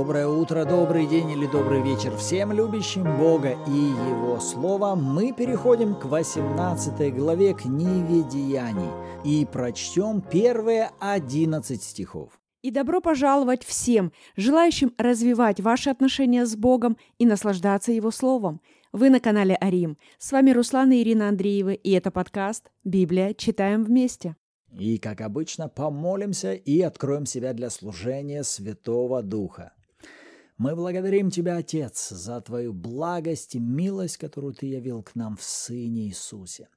Доброе 0.00 0.28
утро, 0.28 0.64
добрый 0.64 1.06
день 1.06 1.30
или 1.30 1.46
добрый 1.46 1.82
вечер 1.82 2.16
всем 2.16 2.52
любящим 2.52 3.04
Бога 3.18 3.50
и 3.66 3.70
Его 3.70 4.40
Слово. 4.40 4.94
Мы 4.94 5.34
переходим 5.34 5.94
к 5.94 6.06
18 6.06 7.14
главе 7.14 7.52
книги 7.52 8.26
Деяний 8.26 8.88
и 9.26 9.44
прочтем 9.44 10.22
первые 10.22 10.90
11 11.00 11.82
стихов. 11.82 12.40
И 12.62 12.70
добро 12.70 13.02
пожаловать 13.02 13.62
всем, 13.62 14.10
желающим 14.36 14.94
развивать 14.96 15.60
ваши 15.60 15.90
отношения 15.90 16.46
с 16.46 16.56
Богом 16.56 16.96
и 17.18 17.26
наслаждаться 17.26 17.92
Его 17.92 18.10
Словом. 18.10 18.62
Вы 18.92 19.10
на 19.10 19.20
канале 19.20 19.54
Арим. 19.60 19.98
С 20.16 20.32
вами 20.32 20.52
Руслан 20.52 20.92
и 20.92 21.02
Ирина 21.02 21.28
Андреевы, 21.28 21.74
и 21.74 21.90
это 21.90 22.10
подкаст 22.10 22.70
«Библия. 22.84 23.34
Читаем 23.34 23.84
вместе». 23.84 24.34
И, 24.78 24.96
как 24.96 25.20
обычно, 25.20 25.68
помолимся 25.68 26.54
и 26.54 26.80
откроем 26.80 27.26
себя 27.26 27.52
для 27.52 27.68
служения 27.68 28.44
Святого 28.44 29.22
Духа. 29.22 29.72
Мы 30.60 30.76
благодарим 30.76 31.30
Тебя, 31.30 31.56
Отец, 31.56 32.10
за 32.10 32.38
Твою 32.42 32.74
благость 32.74 33.54
и 33.54 33.58
милость, 33.58 34.18
которую 34.18 34.52
Ты 34.52 34.66
явил 34.66 35.02
к 35.02 35.14
нам 35.14 35.38
в 35.38 35.42
Сыне 35.42 36.02
Иисусе. 36.02 36.68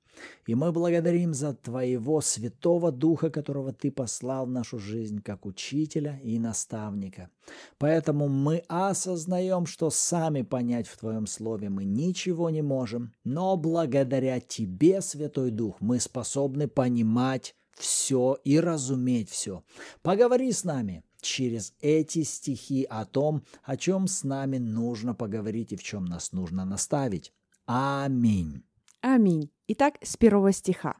И 0.48 0.56
мы 0.56 0.72
благодарим 0.72 1.34
за 1.34 1.54
Твоего 1.54 2.22
Святого 2.22 2.94
Духа, 2.94 3.30
которого 3.30 3.74
Ты 3.74 3.92
послал 3.92 4.46
в 4.46 4.52
нашу 4.52 4.80
жизнь 4.80 5.22
как 5.22 5.46
учителя 5.46 6.18
и 6.24 6.40
наставника. 6.40 7.30
Поэтому 7.78 8.30
мы 8.30 8.64
осознаем, 8.70 9.66
что 9.66 9.90
сами 9.90 10.44
понять 10.44 10.88
в 10.88 10.98
Твоем 10.98 11.28
Слове 11.28 11.68
мы 11.68 11.84
ничего 11.84 12.50
не 12.50 12.62
можем, 12.62 13.14
но 13.26 13.58
благодаря 13.58 14.40
Тебе, 14.40 15.02
Святой 15.02 15.52
Дух, 15.52 15.76
мы 15.82 16.00
способны 16.00 16.70
понимать 16.70 17.54
все 17.74 18.38
и 18.46 18.62
разуметь 18.62 19.30
все. 19.30 19.62
Поговори 20.04 20.54
с 20.54 20.64
нами 20.64 21.04
через 21.24 21.74
эти 21.82 22.24
стихи 22.24 22.86
о 22.90 23.06
том, 23.06 23.44
о 23.64 23.78
чем 23.78 24.08
с 24.08 24.24
нами 24.24 24.58
нужно 24.58 25.16
поговорить 25.16 25.72
и 25.72 25.76
в 25.76 25.84
чем 25.84 26.06
нас 26.06 26.32
нужно 26.32 26.66
наставить. 26.66 27.34
Аминь. 27.66 28.64
Аминь. 29.02 29.50
Итак, 29.68 29.96
с 30.02 30.18
первого 30.18 30.52
стиха. 30.52 30.98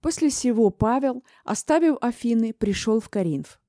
После 0.00 0.30
сего 0.30 0.70
Павел, 0.70 1.24
оставив 1.44 1.96
Афины, 2.00 2.52
пришел 2.52 3.00
в 3.00 3.08
Коринф. 3.08 3.60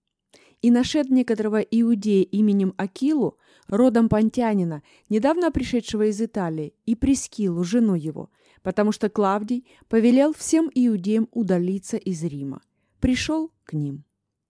И 0.62 0.72
нашед 0.72 1.10
некоторого 1.10 1.60
иудея 1.60 2.24
именем 2.24 2.74
Акилу, 2.78 3.38
родом 3.68 4.10
понтянина, 4.10 4.84
недавно 5.10 5.52
пришедшего 5.52 6.10
из 6.10 6.22
Италии, 6.22 6.74
и 6.86 6.96
Прескилу, 6.96 7.64
жену 7.64 7.96
его– 7.96 8.30
потому 8.66 8.92
что 8.92 9.10
Клавдий 9.10 9.64
повелел 9.88 10.34
всем 10.34 10.72
иудеям 10.74 11.30
удалиться 11.32 11.98
из 11.98 12.24
Рима. 12.24 12.64
Пришел 13.00 13.52
к 13.64 13.74
ним. 13.74 14.05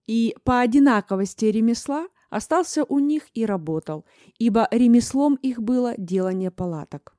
И 0.07 0.35
по 0.43 0.59
одинаковости 0.59 1.45
ремесла 1.45 2.07
остался 2.29 2.83
у 2.83 2.99
них 2.99 3.27
и 3.33 3.45
работал, 3.45 4.05
ибо 4.37 4.67
ремеслом 4.71 5.35
их 5.35 5.61
было 5.61 5.95
делание 5.97 6.51
палаток. 6.51 7.15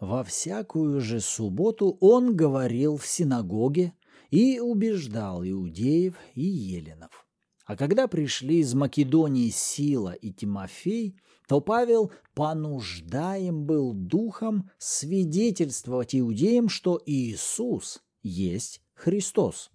Во 0.00 0.24
всякую 0.24 1.00
же 1.00 1.20
субботу 1.20 1.96
он 2.00 2.34
говорил 2.34 2.96
в 2.96 3.06
синагоге 3.06 3.94
и 4.30 4.58
убеждал 4.58 5.44
иудеев 5.44 6.16
и 6.34 6.42
еленов. 6.42 7.26
А 7.64 7.76
когда 7.76 8.08
пришли 8.08 8.58
из 8.58 8.74
Македонии 8.74 9.48
Сила 9.50 10.12
и 10.12 10.32
Тимофей, 10.32 11.16
то 11.48 11.60
Павел 11.60 12.12
понуждаем 12.34 13.64
был 13.64 13.92
духом 13.92 14.70
свидетельствовать 14.78 16.14
иудеям, 16.14 16.68
что 16.68 17.00
Иисус 17.06 18.02
есть 18.22 18.82
Христос. 18.94 19.70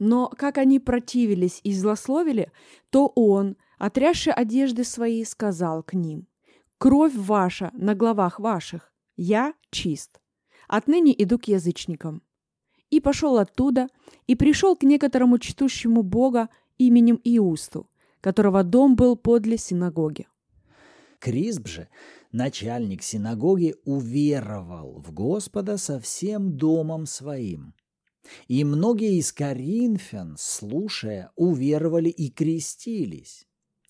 Но 0.00 0.28
как 0.30 0.56
они 0.56 0.80
противились 0.80 1.60
и 1.62 1.74
злословили, 1.74 2.50
то 2.88 3.12
он, 3.14 3.56
отрясши 3.78 4.30
одежды 4.30 4.82
свои, 4.82 5.24
сказал 5.24 5.82
к 5.82 5.92
ним, 5.92 6.26
«Кровь 6.78 7.14
ваша 7.14 7.70
на 7.74 7.94
головах 7.94 8.40
ваших, 8.40 8.94
я 9.16 9.52
чист. 9.70 10.18
Отныне 10.68 11.14
иду 11.22 11.38
к 11.38 11.48
язычникам». 11.48 12.22
И 12.88 12.98
пошел 12.98 13.36
оттуда, 13.36 13.88
и 14.26 14.34
пришел 14.34 14.74
к 14.74 14.84
некоторому 14.84 15.38
чтущему 15.38 16.02
Бога 16.02 16.48
именем 16.78 17.20
Иусту, 17.22 17.86
которого 18.22 18.64
дом 18.64 18.96
был 18.96 19.16
подле 19.16 19.58
синагоги. 19.58 20.26
Крисп 21.18 21.68
же, 21.68 21.88
начальник 22.32 23.02
синагоги, 23.02 23.76
уверовал 23.84 25.02
в 25.02 25.12
Господа 25.12 25.76
со 25.76 26.00
всем 26.00 26.56
домом 26.56 27.04
своим. 27.04 27.74
И 28.48 28.64
многие 28.64 29.18
из 29.18 29.32
коринфян, 29.32 30.36
слушая, 30.38 31.32
уверовали 31.36 32.10
и 32.10 32.30
крестились. 32.30 33.46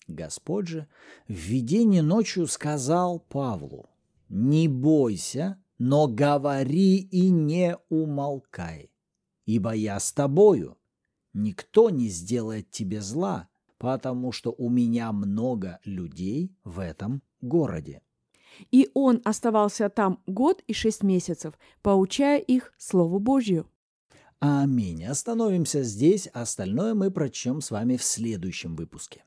Господь 0.07 0.67
же 0.67 0.87
в 1.27 1.33
видении 1.33 1.99
ночью 1.99 2.47
сказал 2.47 3.19
Павлу, 3.19 3.89
«Не 4.29 4.67
бойся, 4.67 5.61
но 5.77 6.07
говори 6.07 6.97
и 6.97 7.29
не 7.29 7.75
умолкай, 7.89 8.91
ибо 9.45 9.71
я 9.71 9.99
с 9.99 10.13
тобою, 10.13 10.77
никто 11.33 11.89
не 11.89 12.07
сделает 12.07 12.69
тебе 12.69 13.01
зла, 13.01 13.49
потому 13.79 14.31
что 14.31 14.53
у 14.55 14.69
меня 14.69 15.11
много 15.11 15.79
людей 15.85 16.55
в 16.63 16.79
этом 16.79 17.23
городе. 17.41 18.03
И 18.69 18.91
он 18.93 19.21
оставался 19.23 19.89
там 19.89 20.21
год 20.27 20.61
и 20.67 20.73
шесть 20.73 21.01
месяцев, 21.01 21.55
поучая 21.81 22.37
их 22.37 22.73
Слову 22.77 23.17
Божью. 23.17 23.67
Аминь. 24.43 25.05
Остановимся 25.05 25.83
здесь, 25.83 26.27
остальное 26.33 26.95
мы 26.95 27.11
прочтем 27.11 27.61
с 27.61 27.69
вами 27.69 27.95
в 27.95 28.03
следующем 28.03 28.75
выпуске. 28.75 29.23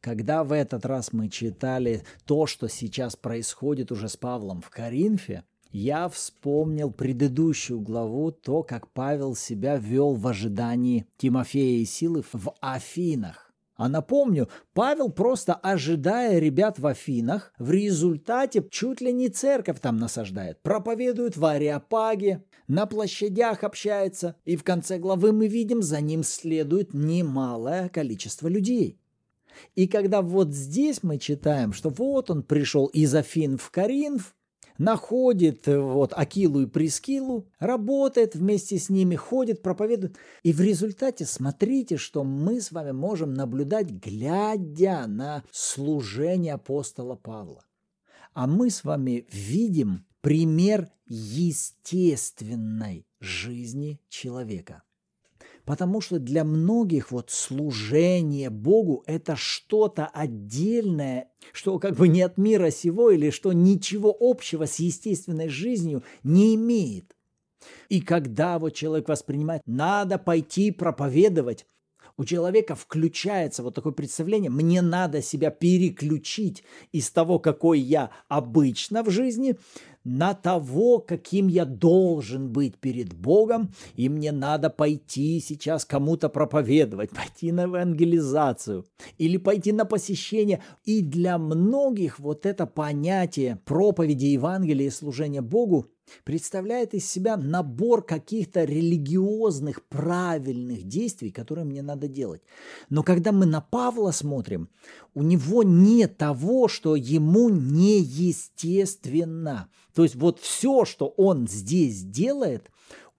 Когда 0.00 0.42
в 0.42 0.52
этот 0.52 0.86
раз 0.86 1.12
мы 1.12 1.28
читали 1.28 2.02
то, 2.24 2.46
что 2.46 2.66
сейчас 2.66 3.14
происходит 3.14 3.92
уже 3.92 4.08
с 4.08 4.16
Павлом 4.16 4.62
в 4.62 4.70
Коринфе, 4.70 5.44
я 5.70 6.08
вспомнил 6.08 6.90
предыдущую 6.90 7.80
главу, 7.80 8.32
то, 8.32 8.62
как 8.62 8.88
Павел 8.88 9.36
себя 9.36 9.76
вел 9.76 10.14
в 10.14 10.26
ожидании 10.26 11.06
Тимофея 11.18 11.82
и 11.82 11.84
Силы 11.84 12.24
в 12.32 12.54
Афинах. 12.62 13.52
А 13.74 13.90
напомню, 13.90 14.48
Павел 14.72 15.10
просто 15.10 15.54
ожидая 15.54 16.38
ребят 16.38 16.78
в 16.78 16.86
Афинах, 16.86 17.52
в 17.58 17.70
результате 17.70 18.66
чуть 18.70 19.02
ли 19.02 19.12
не 19.12 19.28
церковь 19.28 19.80
там 19.80 19.98
насаждает, 19.98 20.62
проповедует 20.62 21.36
в 21.36 21.44
Ариапаге, 21.44 22.44
на 22.68 22.86
площадях 22.86 23.64
общается, 23.64 24.36
и 24.44 24.56
в 24.56 24.64
конце 24.64 24.98
главы 24.98 25.32
мы 25.32 25.48
видим, 25.48 25.82
за 25.82 26.00
ним 26.00 26.22
следует 26.22 26.94
немалое 26.94 27.88
количество 27.88 28.48
людей. 28.48 28.98
И 29.74 29.86
когда 29.86 30.22
вот 30.22 30.52
здесь 30.52 31.02
мы 31.02 31.18
читаем, 31.18 31.72
что 31.72 31.90
вот 31.90 32.30
он 32.30 32.42
пришел 32.42 32.86
из 32.86 33.14
Афин 33.14 33.58
в 33.58 33.70
Коринф, 33.70 34.34
находит 34.78 35.68
э, 35.68 35.78
вот 35.78 36.12
Акилу 36.14 36.62
и 36.62 36.66
Прескилу, 36.66 37.48
работает 37.58 38.34
вместе 38.34 38.78
с 38.78 38.88
ними, 38.88 39.14
ходит, 39.14 39.62
проповедует. 39.62 40.16
И 40.42 40.52
в 40.52 40.60
результате 40.60 41.24
смотрите, 41.24 41.96
что 41.96 42.24
мы 42.24 42.60
с 42.60 42.72
вами 42.72 42.92
можем 42.92 43.34
наблюдать, 43.34 43.90
глядя 43.90 45.06
на 45.06 45.44
служение 45.50 46.54
апостола 46.54 47.16
Павла. 47.16 47.64
А 48.34 48.46
мы 48.46 48.70
с 48.70 48.82
вами 48.84 49.26
видим 49.30 50.06
пример 50.22 50.88
естественной 51.06 53.06
жизни 53.20 54.00
человека– 54.08 54.82
Потому 55.64 56.00
что 56.00 56.18
для 56.18 56.44
многих 56.44 57.12
вот 57.12 57.30
служение 57.30 58.50
Богу– 58.50 59.04
это 59.06 59.36
что-то 59.36 60.06
отдельное, 60.06 61.28
что 61.52 61.78
как 61.78 61.94
бы 61.94 62.08
не 62.08 62.22
от 62.22 62.36
мира 62.36 62.70
сего 62.70 63.10
или 63.10 63.30
что 63.30 63.52
ничего 63.52 64.14
общего 64.18 64.66
с 64.66 64.80
естественной 64.80 65.48
жизнью 65.48 66.02
не 66.24 66.56
имеет. 66.56 67.16
И 67.88 68.00
когда 68.00 68.58
вот 68.58 68.74
человек 68.74 69.08
воспринимает, 69.08 69.62
надо 69.66 70.18
пойти 70.18 70.72
проповедовать, 70.72 71.64
у 72.16 72.24
человека 72.24 72.74
включается 72.74 73.62
вот 73.62 73.74
такое 73.74 73.92
представление, 73.92 74.50
мне 74.50 74.82
надо 74.82 75.22
себя 75.22 75.50
переключить 75.50 76.62
из 76.90 77.10
того, 77.10 77.38
какой 77.38 77.80
я 77.80 78.10
обычно 78.28 79.02
в 79.02 79.10
жизни, 79.10 79.56
на 80.04 80.34
того, 80.34 80.98
каким 80.98 81.48
я 81.48 81.64
должен 81.64 82.52
быть 82.52 82.76
перед 82.76 83.12
Богом, 83.14 83.72
и 83.94 84.08
мне 84.08 84.32
надо 84.32 84.70
пойти 84.70 85.40
сейчас 85.40 85.84
кому-то 85.84 86.28
проповедовать, 86.28 87.10
пойти 87.16 87.52
на 87.52 87.62
евангелизацию 87.62 88.84
или 89.18 89.36
пойти 89.36 89.72
на 89.72 89.84
посещение. 89.84 90.62
И 90.84 91.02
для 91.02 91.38
многих 91.38 92.18
вот 92.18 92.46
это 92.46 92.66
понятие 92.66 93.60
проповеди 93.64 94.26
Евангелия 94.26 94.88
и 94.88 94.90
служения 94.90 95.42
Богу 95.42 95.86
представляет 96.24 96.94
из 96.94 97.08
себя 97.08 97.36
набор 97.36 98.04
каких-то 98.04 98.64
религиозных 98.64 99.86
правильных 99.88 100.84
действий, 100.84 101.30
которые 101.30 101.64
мне 101.64 101.82
надо 101.82 102.08
делать. 102.08 102.42
Но 102.88 103.02
когда 103.02 103.32
мы 103.32 103.46
на 103.46 103.60
Павла 103.60 104.10
смотрим, 104.10 104.68
у 105.14 105.22
него 105.22 105.62
нет 105.62 106.18
того, 106.18 106.68
что 106.68 106.96
ему 106.96 107.48
неестественно. 107.48 109.68
То 109.94 110.02
есть 110.02 110.14
вот 110.14 110.40
все, 110.40 110.84
что 110.84 111.08
он 111.16 111.48
здесь 111.48 112.02
делает, 112.02 112.70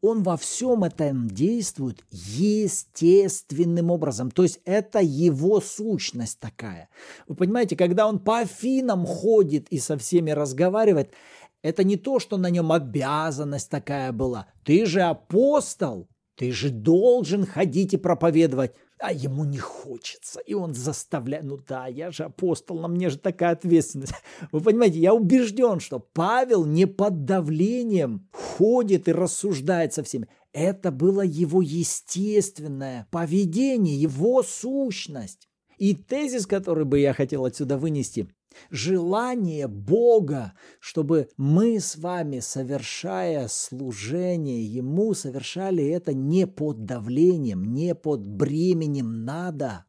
он 0.03 0.21
во 0.21 0.35
всем 0.35 0.83
этом 0.83 1.29
действует 1.29 2.03
естественным 2.11 3.89
образом. 3.89 4.31
То 4.31 4.43
есть 4.43 4.59
это 4.65 4.99
его 4.99 5.61
сущность 5.61 6.39
такая. 6.39 6.89
Вы 7.25 7.35
понимаете, 7.35 7.77
когда 7.77 8.05
он 8.05 8.19
по 8.19 8.39
Афинам 8.39 9.05
ходит 9.05 9.69
и 9.69 9.79
со 9.79 9.97
всеми 9.97 10.31
разговаривает, 10.31 11.13
это 11.63 11.83
не 11.83 11.97
то, 11.97 12.19
что 12.19 12.37
на 12.37 12.51
нем 12.51 12.71
обязанность 12.71 13.71
такая 13.71 14.11
была. 14.11 14.45
Ты 14.63 14.85
же 14.85 15.01
апостол, 15.01 16.07
ты 16.35 16.51
же 16.51 16.69
должен 16.69 17.45
ходить 17.45 17.93
и 17.95 17.97
проповедовать 17.97 18.73
а 19.03 19.11
ему 19.11 19.43
не 19.43 19.57
хочется, 19.57 20.39
и 20.39 20.53
он 20.53 20.73
заставляет, 20.73 21.43
ну 21.43 21.57
да, 21.57 21.87
я 21.87 22.09
же 22.09 22.23
апостол, 22.23 22.79
на 22.79 22.87
мне 22.87 23.09
же 23.09 23.17
такая 23.17 23.51
ответственность. 23.51 24.13
Вы 24.53 24.61
понимаете, 24.61 24.99
я 24.99 25.13
убежден, 25.13 25.81
что 25.81 25.99
Павел 25.99 26.63
не 26.65 26.85
под 26.85 27.25
давлением 27.25 28.29
ходит 28.31 29.09
и 29.09 29.11
рассуждает 29.11 29.93
со 29.93 30.03
всеми. 30.03 30.29
Это 30.53 30.89
было 30.89 31.19
его 31.19 31.61
естественное 31.61 33.05
поведение, 33.11 33.99
его 33.99 34.41
сущность. 34.41 35.49
И 35.77 35.95
тезис, 35.95 36.47
который 36.47 36.85
бы 36.85 36.97
я 36.99 37.13
хотел 37.13 37.43
отсюда 37.43 37.77
вынести, 37.77 38.29
желание 38.69 39.67
Бога, 39.67 40.53
чтобы 40.79 41.29
мы 41.37 41.79
с 41.79 41.95
вами, 41.95 42.39
совершая 42.39 43.47
служение 43.47 44.63
Ему, 44.65 45.13
совершали 45.13 45.85
это 45.85 46.13
не 46.13 46.47
под 46.47 46.85
давлением, 46.85 47.73
не 47.73 47.95
под 47.95 48.27
бременем 48.27 49.25
надо, 49.25 49.85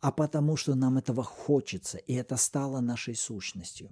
а 0.00 0.12
потому 0.12 0.56
что 0.56 0.74
нам 0.74 0.98
этого 0.98 1.22
хочется, 1.22 1.98
и 1.98 2.14
это 2.14 2.36
стало 2.36 2.80
нашей 2.80 3.14
сущностью. 3.14 3.90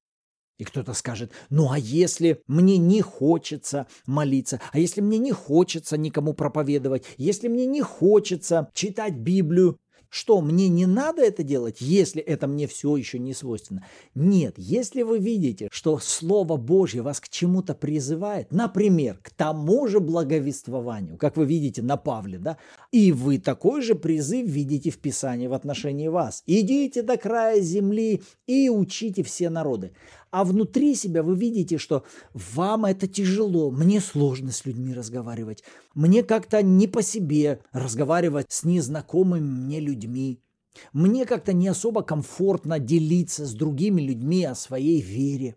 И 0.61 0.65
кто-то 0.65 0.93
скажет, 0.93 1.33
ну 1.49 1.71
а 1.71 1.79
если 1.79 2.43
мне 2.47 2.77
не 2.77 3.01
хочется 3.01 3.87
молиться, 4.07 4.61
а 4.73 4.79
если 4.79 5.01
мне 5.01 5.17
не 5.17 5.33
хочется 5.33 5.97
никому 5.97 6.35
проповедовать, 6.35 7.05
если 7.17 7.49
мне 7.49 7.65
не 7.65 7.81
хочется 7.81 8.69
читать 8.75 9.15
Библию, 9.15 9.79
что, 10.11 10.41
мне 10.41 10.69
не 10.69 10.87
надо 10.87 11.23
это 11.23 11.43
делать, 11.43 11.77
если 11.81 12.21
это 12.21 12.47
мне 12.47 12.67
все 12.67 12.97
еще 12.97 13.19
не 13.19 13.33
свойственно? 13.33 13.87
Нет, 14.15 14.55
если 14.59 15.03
вы 15.03 15.19
видите, 15.19 15.69
что 15.71 15.99
Слово 15.99 16.57
Божье 16.57 17.03
вас 17.03 17.21
к 17.21 17.29
чему-то 17.29 17.75
призывает, 17.75 18.53
например, 18.53 19.19
к 19.23 19.31
тому 19.31 19.87
же 19.87 20.01
благовествованию, 20.01 21.17
как 21.17 21.37
вы 21.37 21.47
видите 21.47 21.81
на 21.81 21.97
Павле, 21.97 22.39
да, 22.39 22.59
и 22.91 23.13
вы 23.13 23.39
такой 23.39 23.83
же 23.83 23.95
призыв 23.95 24.47
видите 24.47 24.91
в 24.91 24.99
Писании 24.99 25.47
в 25.47 25.55
отношении 25.55 26.09
вас. 26.09 26.43
Идите 26.47 27.03
до 27.03 27.17
края 27.17 27.61
земли 27.61 28.23
и 28.47 28.69
учите 28.69 29.23
все 29.23 29.49
народы 29.49 29.93
а 30.31 30.45
внутри 30.45 30.95
себя 30.95 31.23
вы 31.23 31.37
видите, 31.37 31.79
что 31.79 32.05
вам 32.35 32.85
это 32.85 33.07
тяжело, 33.07 33.71
мне 33.71 34.01
сложно 34.01 34.53
с 34.53 34.65
людьми 34.65 34.95
разговаривать, 34.95 35.65
мне 35.95 36.23
как-то 36.23 36.63
не 36.63 36.87
по 36.87 37.03
себе 37.03 37.61
разговаривать 37.73 38.47
с 38.51 38.65
незнакомыми 38.65 39.45
мне 39.45 39.81
людьми, 39.81 40.43
мне 40.93 41.27
как-то 41.27 41.53
не 41.53 41.69
особо 41.69 42.03
комфортно 42.03 42.79
делиться 42.79 43.45
с 43.45 43.53
другими 43.55 44.01
людьми 44.01 44.45
о 44.45 44.55
своей 44.55 45.01
вере. 45.01 45.57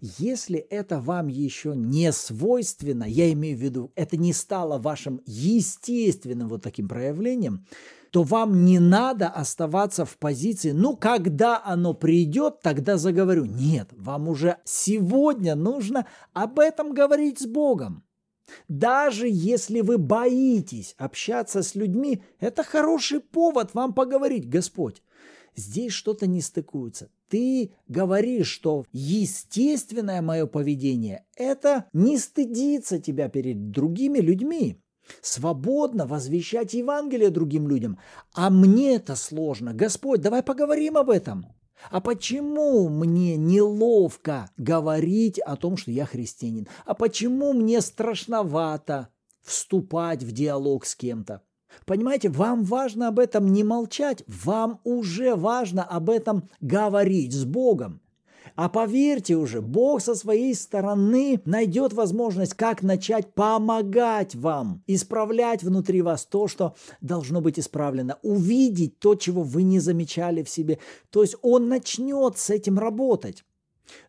Если 0.00 0.58
это 0.58 1.00
вам 1.00 1.28
еще 1.28 1.74
не 1.74 2.12
свойственно, 2.12 3.04
я 3.04 3.32
имею 3.32 3.56
в 3.56 3.60
виду, 3.60 3.92
это 3.94 4.16
не 4.16 4.32
стало 4.32 4.78
вашим 4.78 5.20
естественным 5.26 6.48
вот 6.48 6.62
таким 6.62 6.88
проявлением, 6.88 7.66
то 8.10 8.22
вам 8.22 8.64
не 8.64 8.78
надо 8.78 9.28
оставаться 9.28 10.04
в 10.04 10.16
позиции, 10.16 10.70
ну, 10.70 10.96
когда 10.96 11.62
оно 11.62 11.92
придет, 11.92 12.60
тогда 12.60 12.96
заговорю. 12.96 13.44
Нет, 13.44 13.90
вам 13.92 14.28
уже 14.28 14.58
сегодня 14.64 15.54
нужно 15.54 16.06
об 16.32 16.58
этом 16.58 16.92
говорить 16.92 17.40
с 17.40 17.46
Богом. 17.46 18.04
Даже 18.68 19.26
если 19.28 19.80
вы 19.80 19.98
боитесь 19.98 20.94
общаться 20.98 21.62
с 21.62 21.74
людьми, 21.74 22.22
это 22.38 22.62
хороший 22.62 23.20
повод 23.20 23.74
вам 23.74 23.92
поговорить, 23.92 24.48
Господь. 24.48 25.02
Здесь 25.56 25.92
что-то 25.92 26.26
не 26.26 26.42
стыкуется. 26.42 27.10
Ты 27.28 27.72
говоришь, 27.88 28.48
что 28.48 28.84
естественное 28.92 30.22
мое 30.22 30.46
поведение– 30.46 31.24
это 31.36 31.86
не 31.92 32.18
стыдиться 32.18 33.00
тебя 33.00 33.28
перед 33.28 33.70
другими 33.70 34.18
людьми 34.18 34.78
свободно 35.20 36.06
возвещать 36.06 36.74
Евангелие 36.74 37.30
другим 37.30 37.68
людям. 37.68 37.98
А 38.34 38.50
мне 38.50 38.96
это 38.96 39.14
сложно. 39.16 39.72
Господь, 39.72 40.20
давай 40.20 40.42
поговорим 40.42 40.96
об 40.96 41.10
этом. 41.10 41.46
А 41.90 42.00
почему 42.00 42.88
мне 42.88 43.36
неловко 43.36 44.50
говорить 44.56 45.38
о 45.38 45.56
том, 45.56 45.76
что 45.76 45.90
я 45.90 46.06
христианин? 46.06 46.66
А 46.84 46.94
почему 46.94 47.52
мне 47.52 47.80
страшновато 47.80 49.08
вступать 49.42 50.22
в 50.22 50.32
диалог 50.32 50.86
с 50.86 50.96
кем-то? 50.96 51.42
Понимаете, 51.84 52.28
вам 52.28 52.64
важно 52.64 53.08
об 53.08 53.18
этом 53.18 53.52
не 53.52 53.64
молчать, 53.64 54.24
вам 54.26 54.80
уже 54.84 55.34
важно 55.34 55.84
об 55.84 56.10
этом 56.10 56.48
говорить 56.60 57.32
с 57.32 57.44
Богом. 57.44 58.00
А 58.54 58.70
поверьте 58.70 59.36
уже, 59.36 59.60
Бог 59.60 60.00
со 60.00 60.14
своей 60.14 60.54
стороны 60.54 61.42
найдет 61.44 61.92
возможность, 61.92 62.54
как 62.54 62.82
начать 62.82 63.34
помогать 63.34 64.34
вам, 64.34 64.82
исправлять 64.86 65.62
внутри 65.62 66.00
вас 66.00 66.24
то, 66.24 66.48
что 66.48 66.74
должно 67.02 67.42
быть 67.42 67.58
исправлено, 67.58 68.18
увидеть 68.22 68.98
то, 68.98 69.14
чего 69.14 69.42
вы 69.42 69.62
не 69.62 69.78
замечали 69.78 70.42
в 70.42 70.48
себе. 70.48 70.78
То 71.10 71.22
есть 71.22 71.36
Он 71.42 71.68
начнет 71.68 72.38
с 72.38 72.48
этим 72.48 72.78
работать. 72.78 73.44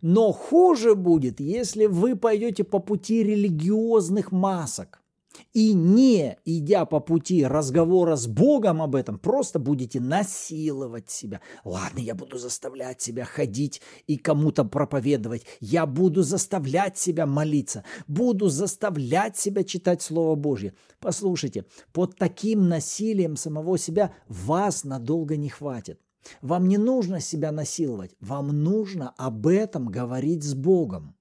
Но 0.02 0.31
хуже 0.31 0.96
будет, 0.96 1.40
если 1.40 1.86
вы 1.86 2.16
пойдете 2.16 2.64
по 2.64 2.80
пути 2.80 3.24
религиозных 3.24 4.31
масок– 4.31 5.02
и 5.54 5.74
не 5.74 6.38
идя 6.45 6.86
по 6.86 7.00
пути 7.00 7.45
разговора 7.45 8.16
с 8.16 8.28
Богом 8.28 8.81
об 8.81 8.95
этом, 8.95 9.19
просто 9.19 9.60
будете 9.60 10.00
насиловать 10.00 11.10
себя. 11.10 11.42
Ладно, 11.63 12.00
я 12.00 12.16
буду 12.16 12.38
заставлять 12.38 13.01
себя 13.01 13.25
ходить 13.25 13.81
и 14.07 14.18
кому-то 14.18 14.66
проповедовать. 14.66 15.45
Я 15.60 15.86
буду 15.86 16.24
заставлять 16.24 16.98
себя 16.98 17.25
молиться. 17.25 17.84
Буду 18.07 18.50
заставлять 18.50 19.38
себя 19.38 19.63
читать 19.63 20.01
Слово 20.01 20.36
Божье. 20.36 20.74
Послушайте, 21.00 21.66
под 21.94 22.18
таким 22.18 22.68
насилием 22.68 23.36
самого 23.36 23.78
себя 23.78 24.13
вас 24.28 24.83
надолго 24.83 25.38
не 25.38 25.50
хватит. 25.50 26.00
Вам 26.42 26.68
не 26.68 26.78
нужно 26.78 27.19
себя 27.19 27.51
насиловать, 27.51 28.16
вам 28.19 28.48
нужно 28.50 29.13
об 29.18 29.48
этом 29.48 29.88
говорить 29.88 30.44
с 30.44 30.54
Богом. 30.54 31.16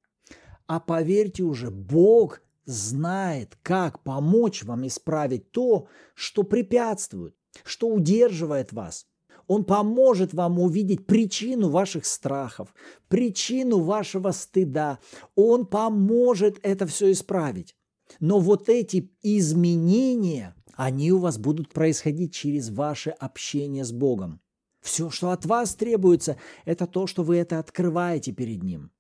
А 0.67 0.81
поверьте 0.81 1.45
уже, 1.45 1.71
Бог 1.71 2.41
знает, 2.67 3.57
как 3.63 4.03
помочь 4.03 4.65
вам 4.65 4.87
исправить 4.87 5.51
то, 5.53 5.87
что 6.15 6.43
препятствует, 6.43 7.35
что 7.65 7.89
удерживает 7.89 8.73
вас. 8.73 9.07
Он 9.47 9.65
поможет 9.65 10.35
вам 10.35 10.59
увидеть 10.59 11.07
причину 11.07 11.71
ваших 11.71 12.05
страхов, 12.05 12.75
причину 13.09 13.79
вашего 13.79 14.33
стыда. 14.33 14.99
Он 15.37 15.67
поможет 15.67 16.59
это 16.63 16.87
все 16.87 17.13
исправить. 17.13 17.77
Но 18.19 18.41
вот 18.41 18.69
эти 18.69 19.13
изменения, 19.23 20.55
они 20.75 21.13
у 21.13 21.19
вас 21.19 21.39
будут 21.39 21.73
происходить 21.73 22.35
через 22.35 22.71
ваше 22.71 23.11
общение 23.11 23.85
с 23.85 23.93
Богом. 23.93 24.41
Все, 24.81 25.11
что 25.11 25.31
от 25.31 25.47
вас 25.47 25.75
требуется, 25.75 26.37
это 26.65 26.87
то, 26.87 27.07
что 27.07 27.23
вы 27.23 27.37
это 27.37 27.59
открываете 27.59 28.33
перед 28.33 28.63
Ним. 28.63 28.91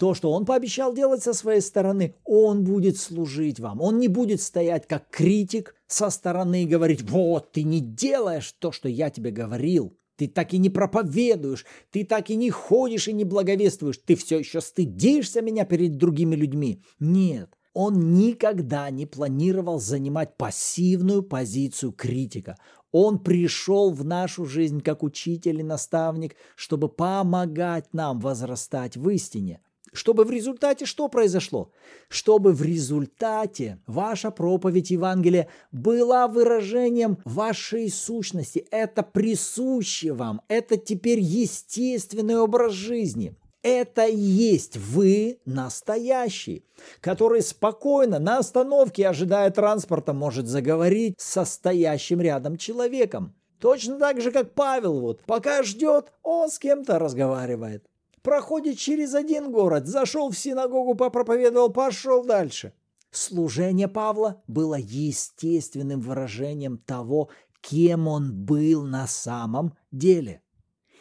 То, 0.00 0.14
что 0.14 0.32
Он 0.32 0.46
пообещал 0.46 0.94
делать 0.94 1.22
со 1.22 1.34
своей 1.34 1.60
стороны, 1.60 2.14
Он 2.24 2.64
будет 2.64 2.96
служить 2.96 3.60
вам. 3.60 3.82
Он 3.82 3.98
не 3.98 4.08
будет 4.08 4.40
стоять 4.40 4.88
как 4.88 5.10
критик 5.10 5.74
со 5.86 6.08
стороны 6.08 6.62
и 6.62 6.66
говорить, 6.66 7.02
вот, 7.02 7.52
ты 7.52 7.64
не 7.64 7.80
делаешь 7.80 8.50
то, 8.58 8.72
что 8.72 8.88
я 8.88 9.10
тебе 9.10 9.30
говорил. 9.30 9.94
Ты 10.16 10.26
так 10.26 10.54
и 10.54 10.58
не 10.58 10.70
проповедуешь, 10.70 11.66
ты 11.90 12.06
так 12.06 12.30
и 12.30 12.36
не 12.36 12.48
ходишь 12.48 13.08
и 13.08 13.12
не 13.12 13.24
благовествуешь, 13.24 13.98
ты 13.98 14.16
все 14.16 14.38
еще 14.38 14.62
стыдишься 14.62 15.42
меня 15.42 15.66
перед 15.66 15.98
другими 15.98 16.34
людьми. 16.34 16.82
Нет, 16.98 17.58
он 17.74 18.14
никогда 18.14 18.88
не 18.88 19.04
планировал 19.04 19.80
занимать 19.80 20.34
пассивную 20.38 21.22
позицию 21.22 21.92
критика. 21.92 22.56
Он 22.90 23.18
пришел 23.18 23.92
в 23.92 24.02
нашу 24.02 24.46
жизнь 24.46 24.80
как 24.80 25.02
учитель 25.02 25.60
и 25.60 25.62
наставник, 25.62 26.36
чтобы 26.56 26.88
помогать 26.88 27.92
нам 27.92 28.18
возрастать 28.18 28.96
в 28.96 29.06
истине. 29.10 29.60
Чтобы 29.92 30.24
в 30.24 30.30
результате 30.30 30.86
что 30.86 31.08
произошло? 31.08 31.72
Чтобы 32.08 32.52
в 32.52 32.62
результате 32.62 33.80
ваша 33.86 34.30
проповедь 34.30 34.90
Евангелия 34.90 35.48
была 35.72 36.28
выражением 36.28 37.18
вашей 37.24 37.90
сущности. 37.90 38.66
Это 38.70 39.02
присуще 39.02 40.12
вам. 40.12 40.42
Это 40.48 40.76
теперь 40.76 41.20
естественный 41.20 42.36
образ 42.36 42.72
жизни. 42.72 43.34
Это 43.62 44.06
и 44.06 44.16
есть 44.16 44.78
вы 44.78 45.38
настоящий, 45.44 46.64
который 47.00 47.42
спокойно 47.42 48.18
на 48.18 48.38
остановке, 48.38 49.06
ожидая 49.06 49.50
транспорта, 49.50 50.14
может 50.14 50.46
заговорить 50.46 51.16
с 51.18 51.44
стоящим 51.44 52.22
рядом 52.22 52.56
человеком. 52.56 53.34
Точно 53.60 53.98
так 53.98 54.22
же, 54.22 54.30
как 54.30 54.54
Павел, 54.54 55.00
вот, 55.00 55.22
пока 55.26 55.62
ждет, 55.62 56.14
он 56.22 56.48
с 56.48 56.58
кем-то 56.58 56.98
разговаривает 56.98 57.89
проходит 58.22 58.78
через 58.78 59.14
один 59.14 59.50
город, 59.50 59.86
зашел 59.86 60.30
в 60.30 60.38
синагогу, 60.38 60.94
попроповедовал, 60.94 61.70
пошел 61.70 62.24
дальше. 62.24 62.72
Служение 63.10 63.88
Павла 63.88 64.42
было 64.46 64.76
естественным 64.76 66.00
выражением 66.00 66.78
того, 66.78 67.28
кем 67.60 68.06
он 68.06 68.32
был 68.32 68.84
на 68.84 69.06
самом 69.06 69.74
деле. 69.90 70.42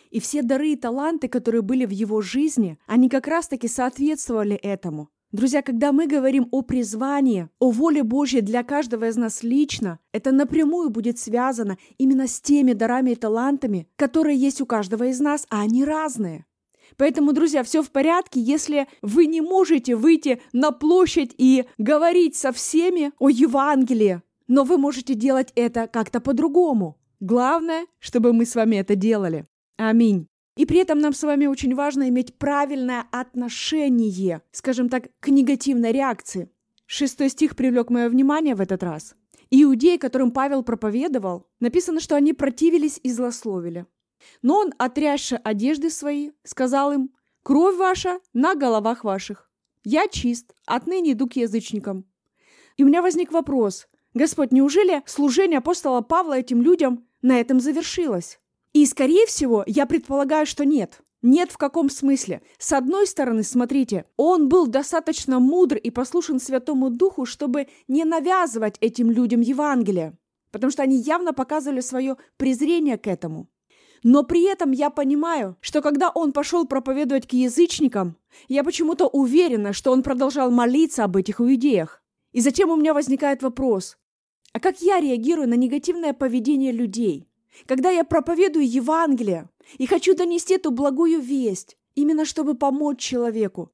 И 0.09 0.19
все 0.19 0.41
дары 0.41 0.71
и 0.71 0.75
таланты, 0.75 1.27
которые 1.27 1.61
были 1.61 1.85
в 1.85 1.91
его 1.91 2.21
жизни, 2.21 2.79
они 2.87 3.09
как 3.09 3.27
раз-таки 3.27 3.67
соответствовали 3.67 4.55
этому. 4.55 5.09
Друзья, 5.31 5.61
когда 5.61 5.91
мы 5.91 6.07
говорим 6.07 6.47
о 6.49 6.63
призвании, 6.63 7.49
о 7.59 7.69
воле 7.69 8.01
Божьей 8.01 8.41
для 8.41 8.63
каждого 8.63 9.09
из 9.09 9.15
нас 9.15 9.43
лично, 9.43 9.99
это 10.11 10.31
напрямую 10.31 10.89
будет 10.89 11.19
связано 11.19 11.77
именно 11.99 12.25
с 12.25 12.41
теми 12.41 12.73
дарами 12.73 13.11
и 13.11 13.15
талантами, 13.15 13.87
которые 13.95 14.35
есть 14.35 14.59
у 14.59 14.65
каждого 14.65 15.03
из 15.03 15.19
нас, 15.19 15.45
а 15.51 15.61
они 15.61 15.85
разные. 15.85 16.47
Поэтому, 16.97 17.33
друзья, 17.33 17.63
все 17.63 17.81
в 17.81 17.91
порядке, 17.91 18.39
если 18.39 18.87
вы 19.01 19.25
не 19.25 19.41
можете 19.41 19.95
выйти 19.95 20.41
на 20.53 20.71
площадь 20.71 21.33
и 21.37 21.65
говорить 21.77 22.35
со 22.35 22.51
всеми 22.51 23.11
о 23.19 23.29
Евангелии, 23.29 24.21
но 24.47 24.63
вы 24.63 24.77
можете 24.77 25.13
делать 25.13 25.51
это 25.55 25.87
как-то 25.87 26.19
по-другому. 26.19 26.97
Главное, 27.19 27.85
чтобы 27.99 28.33
мы 28.33 28.45
с 28.45 28.55
вами 28.55 28.77
это 28.77 28.95
делали. 28.95 29.45
Аминь. 29.77 30.27
И 30.57 30.65
при 30.65 30.79
этом 30.79 30.99
нам 30.99 31.13
с 31.13 31.23
вами 31.23 31.45
очень 31.45 31.73
важно 31.73 32.09
иметь 32.09 32.37
правильное 32.37 33.05
отношение, 33.11 34.41
скажем 34.51 34.89
так, 34.89 35.07
к 35.19 35.29
негативной 35.29 35.91
реакции. 35.91 36.49
Шестой 36.85 37.29
стих 37.29 37.55
привлек 37.55 37.89
мое 37.89 38.09
внимание 38.09 38.55
в 38.55 38.61
этот 38.61 38.83
раз. 38.83 39.15
Иудеи, 39.51 39.97
которым 39.97 40.31
Павел 40.31 40.63
проповедовал, 40.63 41.47
написано, 41.59 41.99
что 41.99 42.15
они 42.15 42.33
противились 42.33 42.99
и 43.01 43.11
злословили. 43.11 43.85
Но 44.41 44.57
он, 44.57 44.73
отрясши 44.77 45.35
одежды 45.35 45.89
свои, 45.89 46.31
сказал 46.43 46.91
им, 46.91 47.11
«Кровь 47.43 47.77
ваша 47.77 48.19
на 48.33 48.55
головах 48.55 49.03
ваших. 49.03 49.49
Я 49.83 50.07
чист, 50.07 50.53
отныне 50.65 51.13
иду 51.13 51.27
к 51.27 51.35
язычникам». 51.35 52.05
И 52.77 52.83
у 52.83 52.87
меня 52.87 53.01
возник 53.01 53.31
вопрос, 53.31 53.87
Господь, 54.13 54.51
неужели 54.51 55.03
служение 55.05 55.59
апостола 55.59 56.01
Павла 56.01 56.39
этим 56.39 56.61
людям 56.61 57.05
на 57.21 57.39
этом 57.39 57.59
завершилось? 57.59 58.39
И, 58.73 58.85
скорее 58.85 59.25
всего, 59.25 59.63
я 59.67 59.85
предполагаю, 59.85 60.45
что 60.45 60.65
нет. 60.65 61.01
Нет 61.21 61.51
в 61.51 61.57
каком 61.57 61.89
смысле. 61.89 62.41
С 62.57 62.71
одной 62.71 63.05
стороны, 63.05 63.43
смотрите, 63.43 64.05
он 64.15 64.47
был 64.47 64.67
достаточно 64.67 65.39
мудр 65.39 65.75
и 65.75 65.89
послушен 65.91 66.39
Святому 66.39 66.89
Духу, 66.89 67.25
чтобы 67.25 67.67
не 67.87 68.05
навязывать 68.05 68.77
этим 68.79 69.11
людям 69.11 69.41
Евангелие, 69.41 70.17
потому 70.51 70.71
что 70.71 70.83
они 70.83 70.97
явно 70.97 71.33
показывали 71.33 71.81
свое 71.81 72.15
презрение 72.37 72.97
к 72.97 73.07
этому. 73.07 73.47
Но 74.03 74.23
при 74.23 74.43
этом 74.43 74.71
я 74.71 74.89
понимаю, 74.89 75.57
что 75.61 75.81
когда 75.81 76.09
он 76.09 76.31
пошел 76.31 76.65
проповедовать 76.65 77.27
к 77.27 77.33
язычникам, 77.33 78.15
я 78.47 78.63
почему-то 78.63 79.07
уверена, 79.07 79.73
что 79.73 79.91
он 79.91 80.03
продолжал 80.03 80.51
молиться 80.51 81.03
об 81.03 81.17
этих 81.17 81.41
иудеях. 81.41 82.01
И 82.31 82.41
затем 82.41 82.69
у 82.69 82.75
меня 82.75 82.93
возникает 82.93 83.41
вопрос, 83.41 83.97
а 84.53 84.59
как 84.59 84.81
я 84.81 84.99
реагирую 84.99 85.47
на 85.49 85.55
негативное 85.55 86.13
поведение 86.13 86.71
людей? 86.71 87.27
Когда 87.65 87.89
я 87.89 88.03
проповедую 88.03 88.69
Евангелие 88.69 89.49
и 89.77 89.85
хочу 89.85 90.15
донести 90.15 90.55
эту 90.55 90.71
благую 90.71 91.19
весть, 91.19 91.77
именно 91.95 92.25
чтобы 92.25 92.55
помочь 92.55 92.99
человеку. 92.99 93.71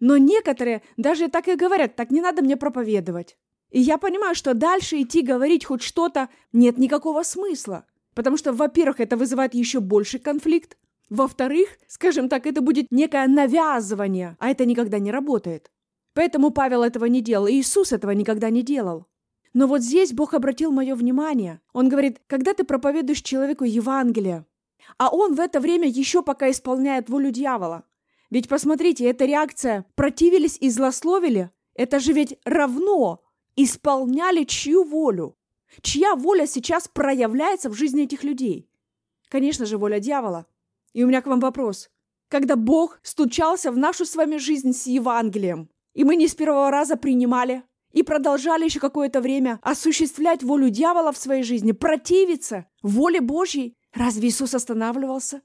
Но 0.00 0.16
некоторые 0.16 0.82
даже 0.96 1.28
так 1.28 1.46
и 1.48 1.54
говорят, 1.54 1.94
так 1.94 2.10
не 2.10 2.20
надо 2.20 2.42
мне 2.42 2.56
проповедовать. 2.56 3.36
И 3.70 3.80
я 3.80 3.98
понимаю, 3.98 4.34
что 4.34 4.52
дальше 4.54 5.00
идти 5.00 5.22
говорить 5.22 5.64
хоть 5.64 5.82
что-то 5.82 6.28
нет 6.52 6.76
никакого 6.76 7.22
смысла. 7.22 7.86
Потому 8.14 8.36
что, 8.36 8.52
во-первых, 8.52 9.00
это 9.00 9.16
вызывает 9.16 9.54
еще 9.54 9.80
больше 9.80 10.18
конфликт. 10.18 10.76
Во-вторых, 11.08 11.68
скажем 11.88 12.28
так, 12.28 12.46
это 12.46 12.60
будет 12.60 12.86
некое 12.90 13.26
навязывание, 13.26 14.36
а 14.38 14.50
это 14.50 14.64
никогда 14.64 14.98
не 14.98 15.10
работает. 15.10 15.70
Поэтому 16.14 16.50
Павел 16.50 16.82
этого 16.82 17.06
не 17.06 17.20
делал, 17.20 17.46
и 17.46 17.54
Иисус 17.54 17.92
этого 17.92 18.10
никогда 18.12 18.50
не 18.50 18.62
делал. 18.62 19.06
Но 19.54 19.66
вот 19.66 19.82
здесь 19.82 20.12
Бог 20.12 20.34
обратил 20.34 20.72
мое 20.72 20.94
внимание. 20.94 21.60
Он 21.72 21.88
говорит, 21.88 22.20
когда 22.26 22.54
ты 22.54 22.64
проповедуешь 22.64 23.22
человеку 23.22 23.64
Евангелие, 23.64 24.46
а 24.98 25.10
он 25.10 25.34
в 25.34 25.40
это 25.40 25.60
время 25.60 25.88
еще 25.88 26.22
пока 26.22 26.50
исполняет 26.50 27.08
волю 27.08 27.30
дьявола. 27.30 27.84
Ведь 28.30 28.48
посмотрите, 28.48 29.04
эта 29.04 29.26
реакция 29.26 29.84
«противились 29.94 30.56
и 30.60 30.70
злословили»– 30.70 31.50
это 31.74 32.00
же 32.00 32.12
ведь 32.12 32.38
равно 32.44 33.22
исполняли 33.56 34.44
чью 34.44 34.84
волю? 34.84 35.36
Чья 35.80 36.14
воля 36.14 36.46
сейчас 36.46 36.88
проявляется 36.88 37.70
в 37.70 37.74
жизни 37.74 38.04
этих 38.04 38.24
людей? 38.24 38.68
Конечно 39.28 39.64
же, 39.64 39.78
воля 39.78 39.98
дьявола. 39.98 40.46
И 40.92 41.02
у 41.02 41.08
меня 41.08 41.22
к 41.22 41.26
вам 41.26 41.40
вопрос. 41.40 41.88
Когда 42.28 42.56
Бог 42.56 43.00
стучался 43.02 43.70
в 43.70 43.78
нашу 43.78 44.04
с 44.04 44.14
вами 44.14 44.36
жизнь 44.36 44.72
с 44.72 44.86
Евангелием, 44.86 45.70
и 45.94 46.04
мы 46.04 46.16
не 46.16 46.28
с 46.28 46.34
первого 46.34 46.70
раза 46.70 46.96
принимали, 46.96 47.62
и 47.92 48.02
продолжали 48.02 48.64
еще 48.64 48.80
какое-то 48.80 49.20
время 49.20 49.58
осуществлять 49.62 50.42
волю 50.42 50.70
дьявола 50.70 51.12
в 51.12 51.18
своей 51.18 51.42
жизни, 51.42 51.72
противиться 51.72 52.66
воле 52.82 53.20
Божьей, 53.20 53.76
разве 53.92 54.28
Иисус 54.28 54.54
останавливался? 54.54 55.42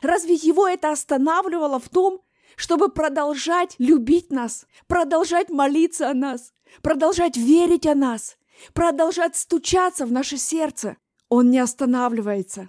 Разве 0.00 0.34
его 0.34 0.66
это 0.66 0.90
останавливало 0.90 1.78
в 1.78 1.88
том, 1.90 2.22
чтобы 2.56 2.88
продолжать 2.88 3.74
любить 3.78 4.30
нас, 4.30 4.66
продолжать 4.86 5.50
молиться 5.50 6.08
о 6.08 6.14
нас, 6.14 6.52
продолжать 6.80 7.36
верить 7.36 7.86
о 7.86 7.94
нас, 7.94 8.38
продолжать 8.72 9.36
стучаться 9.36 10.06
в 10.06 10.12
наше 10.12 10.36
сердце? 10.36 10.96
Он 11.28 11.50
не 11.50 11.58
останавливается. 11.58 12.68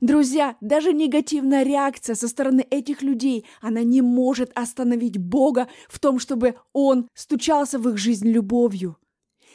Друзья, 0.00 0.56
даже 0.60 0.92
негативная 0.92 1.62
реакция 1.62 2.14
со 2.14 2.28
стороны 2.28 2.66
этих 2.70 3.02
людей, 3.02 3.46
она 3.60 3.82
не 3.82 4.02
может 4.02 4.50
остановить 4.54 5.18
Бога 5.18 5.68
в 5.88 5.98
том, 5.98 6.18
чтобы 6.18 6.56
Он 6.72 7.08
стучался 7.14 7.78
в 7.78 7.88
их 7.88 7.96
жизнь 7.96 8.28
любовью. 8.28 8.96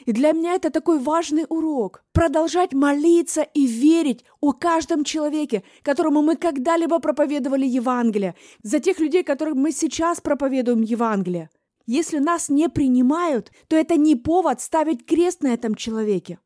И 0.05 0.11
для 0.11 0.33
меня 0.33 0.53
это 0.53 0.69
такой 0.69 0.99
важный 0.99 1.45
урок. 1.47 2.03
Продолжать 2.11 2.73
молиться 2.73 3.41
и 3.41 3.65
верить 3.65 4.25
о 4.41 4.51
каждом 4.51 5.03
человеке, 5.03 5.63
которому 5.81 6.21
мы 6.21 6.35
когда-либо 6.35 6.99
проповедовали 6.99 7.65
Евангелие, 7.65 8.35
за 8.63 8.79
тех 8.79 8.99
людей, 8.99 9.23
которым 9.23 9.59
мы 9.59 9.71
сейчас 9.71 10.19
проповедуем 10.19 10.81
Евангелие. 10.81 11.49
Если 11.85 12.19
нас 12.19 12.49
не 12.49 12.69
принимают, 12.69 13.51
то 13.67 13.75
это 13.75 13.95
не 13.95 14.15
повод 14.15 14.61
ставить 14.61 15.05
крест 15.05 15.43
на 15.43 15.53
этом 15.53 15.75
человеке. 15.75 16.39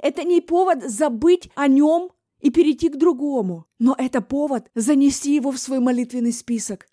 Это 0.00 0.24
не 0.24 0.40
повод 0.40 0.82
забыть 0.82 1.50
о 1.54 1.68
нем 1.68 2.10
и 2.40 2.50
перейти 2.50 2.88
к 2.88 2.96
другому. 2.96 3.66
Но 3.78 3.94
это 3.98 4.20
повод 4.20 4.70
занести 4.74 5.34
его 5.34 5.50
в 5.50 5.58
свой 5.58 5.80
молитвенный 5.80 6.32
список 6.32 6.86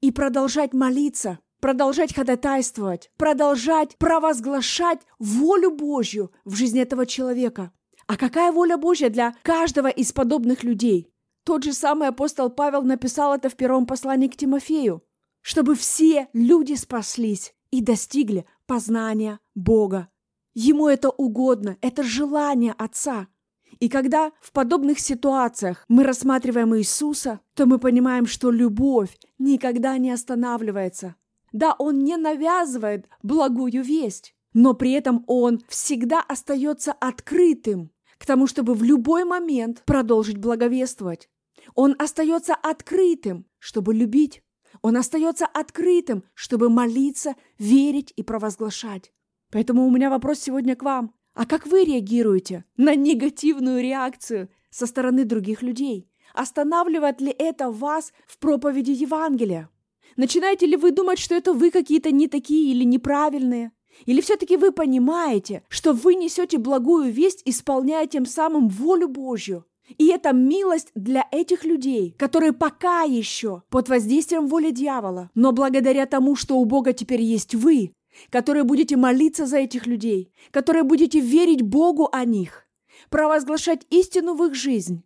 и 0.00 0.10
продолжать 0.10 0.74
молиться, 0.74 1.38
продолжать 1.60 2.14
ходатайствовать, 2.14 3.10
продолжать 3.16 3.96
провозглашать 3.96 5.00
волю 5.18 5.70
Божью 5.70 6.30
в 6.44 6.54
жизни 6.54 6.80
этого 6.80 7.06
человека. 7.06 7.72
А 8.06 8.16
какая 8.16 8.52
воля 8.52 8.76
Божья 8.76 9.10
для 9.10 9.34
каждого 9.42 9.88
из 9.88 10.12
подобных 10.12 10.64
людей? 10.64 11.12
Тот 11.44 11.64
же 11.64 11.72
самый 11.72 12.08
апостол 12.08 12.50
Павел 12.50 12.82
написал 12.82 13.34
это 13.34 13.48
в 13.48 13.56
первом 13.56 13.86
послании 13.86 14.28
к 14.28 14.36
Тимофею, 14.36 15.02
чтобы 15.48 15.76
все 15.76 16.28
люди 16.34 16.74
спаслись 16.74 17.54
и 17.70 17.80
достигли 17.80 18.44
познания 18.66 19.40
Бога. 19.54 20.08
Ему 20.52 20.88
это 20.88 21.08
угодно, 21.08 21.78
это 21.80 22.02
желание 22.02 22.74
Отца– 22.76 23.28
и 23.80 23.88
когда 23.88 24.32
в 24.40 24.52
подобных 24.52 24.98
ситуациях 24.98 25.84
мы 25.88 26.02
рассматриваем 26.02 26.74
Иисуса, 26.76 27.40
то 27.54 27.64
мы 27.66 27.78
понимаем, 27.78 28.26
что 28.26 28.50
любовь 28.50 29.16
никогда 29.38 29.96
не 29.98 30.10
останавливается. 30.10 31.14
Да, 31.52 31.76
Он 31.78 31.98
не 32.02 32.16
навязывает 32.16 33.08
благую 33.22 33.82
весть, 33.84 34.34
но 34.54 34.74
при 34.74 34.92
этом 34.92 35.22
Он 35.28 35.60
всегда 35.68 36.22
остается 36.22 36.92
открытым 36.92 37.90
к 38.16 38.26
тому, 38.26 38.46
чтобы 38.46 38.74
в 38.74 38.82
любой 38.82 39.24
момент 39.24 39.82
продолжить 39.84 40.38
благовествовать. 40.38 41.28
Он 41.74 41.94
остается 41.98 42.54
открытым, 42.54 43.46
чтобы 43.58 43.94
любить. 43.94 44.42
Он 44.82 44.96
остается 44.96 45.46
открытым, 45.46 46.24
чтобы 46.34 46.68
молиться, 46.68 47.34
верить 47.58 48.12
и 48.16 48.22
провозглашать. 48.22 49.12
Поэтому 49.50 49.86
у 49.86 49.90
меня 49.90 50.10
вопрос 50.10 50.40
сегодня 50.40 50.76
к 50.76 50.82
вам. 50.82 51.14
А 51.34 51.46
как 51.46 51.66
вы 51.66 51.84
реагируете 51.84 52.64
на 52.76 52.94
негативную 52.94 53.82
реакцию 53.82 54.48
со 54.70 54.86
стороны 54.86 55.24
других 55.24 55.62
людей? 55.62 56.10
Останавливает 56.34 57.20
ли 57.20 57.34
это 57.36 57.70
вас 57.70 58.12
в 58.26 58.38
проповеди 58.38 58.90
Евангелия? 58.90 59.70
Начинаете 60.16 60.66
ли 60.66 60.76
вы 60.76 60.90
думать, 60.90 61.18
что 61.18 61.34
это 61.34 61.52
вы 61.52 61.70
какие-то 61.70 62.10
не 62.10 62.28
такие 62.28 62.72
или 62.72 62.84
неправильные? 62.84 63.72
Или 64.04 64.20
все-таки 64.20 64.56
вы 64.56 64.72
понимаете, 64.72 65.62
что 65.68 65.92
вы 65.92 66.14
несете 66.14 66.58
благую 66.58 67.12
весть, 67.12 67.42
исполняя 67.44 68.06
тем 68.06 68.26
самым 68.26 68.68
волю 68.68 69.08
Божью? 69.08 69.64
И 69.96 70.08
это 70.08 70.32
милость 70.32 70.90
для 70.94 71.26
этих 71.32 71.64
людей, 71.64 72.14
которые 72.18 72.52
пока 72.52 73.02
еще 73.02 73.62
под 73.70 73.88
воздействием 73.88 74.46
воли 74.46 74.70
дьявола, 74.70 75.30
но 75.34 75.52
благодаря 75.52 76.06
тому, 76.06 76.36
что 76.36 76.58
у 76.58 76.64
Бога 76.64 76.92
теперь 76.92 77.22
есть 77.22 77.54
вы, 77.54 77.92
которые 78.30 78.64
будете 78.64 78.96
молиться 78.96 79.46
за 79.46 79.58
этих 79.58 79.86
людей, 79.86 80.32
которые 80.50 80.82
будете 80.82 81.20
верить 81.20 81.62
Богу 81.62 82.08
о 82.12 82.24
них, 82.24 82.66
провозглашать 83.08 83.86
истину 83.90 84.34
в 84.34 84.44
их 84.44 84.54
жизнь. 84.54 85.04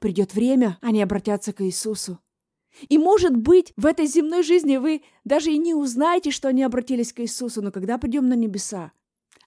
Придет 0.00 0.34
время, 0.34 0.78
они 0.80 1.02
обратятся 1.02 1.52
к 1.52 1.64
Иисусу. 1.64 2.18
И, 2.88 2.98
может 2.98 3.36
быть, 3.36 3.72
в 3.76 3.86
этой 3.86 4.06
земной 4.06 4.42
жизни 4.42 4.78
вы 4.78 5.02
даже 5.22 5.52
и 5.52 5.58
не 5.58 5.74
узнаете, 5.74 6.32
что 6.32 6.48
они 6.48 6.64
обратились 6.64 7.12
к 7.12 7.20
Иисусу, 7.20 7.62
но 7.62 7.70
когда 7.70 7.98
придем 7.98 8.28
на 8.28 8.34
небеса, 8.34 8.90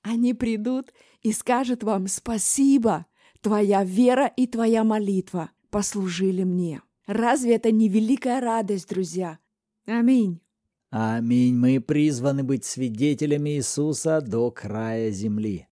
они 0.02 0.34
придут 0.34 0.94
и 1.22 1.34
скажут 1.34 1.84
вам 1.84 2.08
«Спасибо, 2.08 3.06
твоя 3.48 3.84
вера 3.84 4.28
и 4.28 4.46
твоя 4.48 4.84
молитва 4.84 5.52
послужили 5.70 6.44
мне». 6.44 6.82
Разве 7.08 7.56
это 7.56 7.72
не 7.72 7.88
великая 7.88 8.42
радость, 8.42 8.90
друзья? 8.90 9.40
Аминь. 9.86 10.42
Аминь. 10.90 11.56
Мы 11.56 11.80
призваны 11.80 12.44
быть 12.44 12.66
свидетелями 12.66 13.52
Иисуса 13.52 14.20
до 14.20 14.52
края 14.52 15.10
земли. 15.12 15.70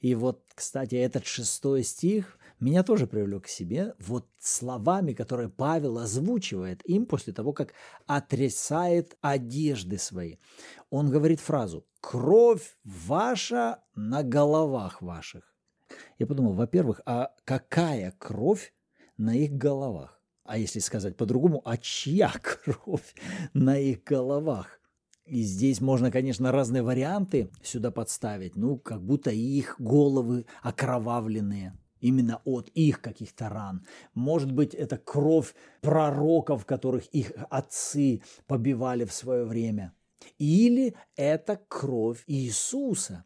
И 0.00 0.14
вот, 0.14 0.44
кстати, 0.54 0.94
этот 0.94 1.26
шестой 1.26 1.82
стих 1.82 2.38
меня 2.60 2.84
тоже 2.84 3.08
привлек 3.08 3.46
к 3.46 3.48
себе 3.48 3.94
вот 3.98 4.28
словами, 4.38 5.14
которые 5.14 5.48
Павел 5.48 5.98
озвучивает 5.98 6.82
им 6.84 7.06
после 7.06 7.32
того, 7.32 7.52
как 7.52 7.74
отрясает 8.06 9.16
одежды 9.20 9.98
свои. 9.98 10.36
Он 10.90 11.10
говорит 11.10 11.40
фразу 11.40 11.84
«Кровь 12.00 12.78
ваша 12.84 13.82
на 13.96 14.22
головах 14.22 15.02
ваших». 15.02 15.47
Я 16.18 16.26
подумал, 16.26 16.52
во-первых, 16.52 17.00
а 17.06 17.34
какая 17.44 18.12
кровь 18.18 18.72
на 19.16 19.34
их 19.34 19.52
головах? 19.52 20.20
А 20.44 20.56
если 20.56 20.78
сказать 20.78 21.16
по-другому, 21.16 21.60
а 21.64 21.76
чья 21.76 22.32
кровь 22.42 23.14
на 23.52 23.78
их 23.78 24.02
головах? 24.04 24.80
И 25.26 25.42
здесь 25.42 25.82
можно, 25.82 26.10
конечно, 26.10 26.52
разные 26.52 26.82
варианты 26.82 27.50
сюда 27.62 27.90
подставить. 27.90 28.56
Ну, 28.56 28.78
как 28.78 29.02
будто 29.02 29.30
их 29.30 29.76
головы 29.78 30.46
окровавленные 30.62 31.78
именно 32.00 32.40
от 32.44 32.68
их 32.70 33.00
каких-то 33.00 33.48
ран. 33.48 33.84
Может 34.14 34.52
быть, 34.52 34.74
это 34.74 34.96
кровь 34.96 35.54
пророков, 35.80 36.64
которых 36.64 37.06
их 37.08 37.32
отцы 37.50 38.22
побивали 38.46 39.04
в 39.04 39.12
свое 39.12 39.44
время. 39.44 39.92
Или 40.38 40.94
это 41.16 41.60
кровь 41.68 42.22
Иисуса, 42.26 43.24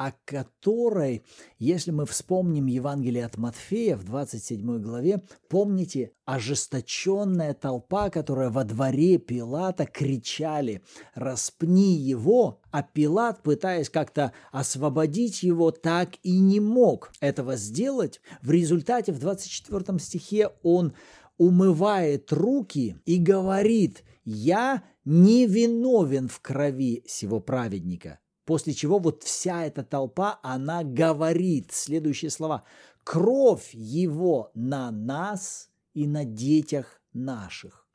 о 0.00 0.12
которой, 0.24 1.22
если 1.58 1.90
мы 1.90 2.06
вспомним 2.06 2.68
Евангелие 2.68 3.26
от 3.26 3.36
Матфея 3.36 3.98
в 3.98 4.04
27 4.04 4.80
главе, 4.80 5.20
помните, 5.50 6.12
ожесточенная 6.24 7.52
толпа, 7.52 8.08
которая 8.08 8.48
во 8.48 8.64
дворе 8.64 9.18
Пилата 9.18 9.84
кричали 9.84 10.82
«Распни 11.14 11.92
его!», 11.96 12.62
а 12.70 12.82
Пилат, 12.82 13.42
пытаясь 13.42 13.90
как-то 13.90 14.32
освободить 14.52 15.42
его, 15.42 15.70
так 15.70 16.12
и 16.22 16.38
не 16.38 16.60
мог 16.60 17.12
этого 17.20 17.56
сделать. 17.56 18.22
В 18.40 18.50
результате 18.50 19.12
в 19.12 19.18
24 19.18 19.98
стихе 19.98 20.48
он 20.62 20.94
умывает 21.36 22.32
руки 22.32 22.96
и 23.04 23.18
говорит 23.18 24.02
«Я 24.24 24.82
не 25.04 25.46
виновен 25.46 26.28
в 26.28 26.40
крови 26.40 27.04
сего 27.06 27.38
праведника». 27.38 28.18
После 28.44 28.72
чего 28.72 28.98
вот 28.98 29.22
вся 29.22 29.64
эта 29.64 29.82
толпа, 29.82 30.40
она 30.42 30.82
говорит 30.82 31.72
следующие 31.72 32.30
слова. 32.30 32.64
«Кровь 33.04 33.70
его 33.72 34.50
на 34.54 34.90
нас 34.90 35.70
и 35.94 36.06
на 36.06 36.24
детях 36.24 37.00
наших». 37.12 37.86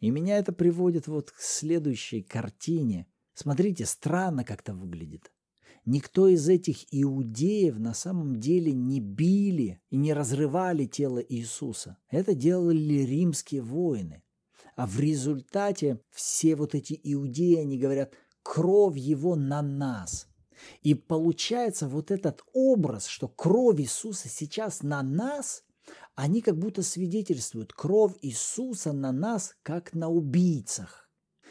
И 0.00 0.10
меня 0.10 0.38
это 0.38 0.52
приводит 0.52 1.06
вот 1.06 1.30
к 1.30 1.40
следующей 1.40 2.22
картине. 2.22 3.06
Смотрите, 3.34 3.84
странно 3.84 4.44
как-то 4.44 4.72
выглядит. 4.72 5.30
Никто 5.86 6.28
из 6.28 6.48
этих 6.48 6.84
иудеев 6.90 7.78
на 7.78 7.94
самом 7.94 8.38
деле 8.38 8.72
не 8.72 9.00
били 9.00 9.80
и 9.90 9.96
не 9.96 10.12
разрывали 10.12 10.84
тело 10.84 11.18
Иисуса. 11.18 11.96
Это 12.10 12.34
делали 12.34 13.02
римские 13.02 13.62
воины. 13.62 14.22
А 14.76 14.86
в 14.86 15.00
результате 15.00 16.00
все 16.10 16.54
вот 16.54 16.74
эти 16.74 16.98
иудеи, 17.02 17.56
они 17.56 17.78
говорят, 17.78 18.14
кровь 18.42 18.96
его 18.96 19.36
на 19.36 19.62
нас. 19.62 20.26
И 20.82 20.94
получается 20.94 21.88
вот 21.88 22.10
этот 22.10 22.42
образ, 22.52 23.06
что 23.06 23.28
кровь 23.28 23.80
Иисуса 23.80 24.28
сейчас 24.28 24.82
на 24.82 25.02
нас, 25.02 25.64
они 26.14 26.42
как 26.42 26.58
будто 26.58 26.82
свидетельствуют, 26.82 27.72
кровь 27.72 28.14
Иисуса 28.22 28.92
на 28.92 29.12
нас, 29.12 29.54
как 29.62 29.94
на 29.94 30.08
убийцах. 30.08 31.08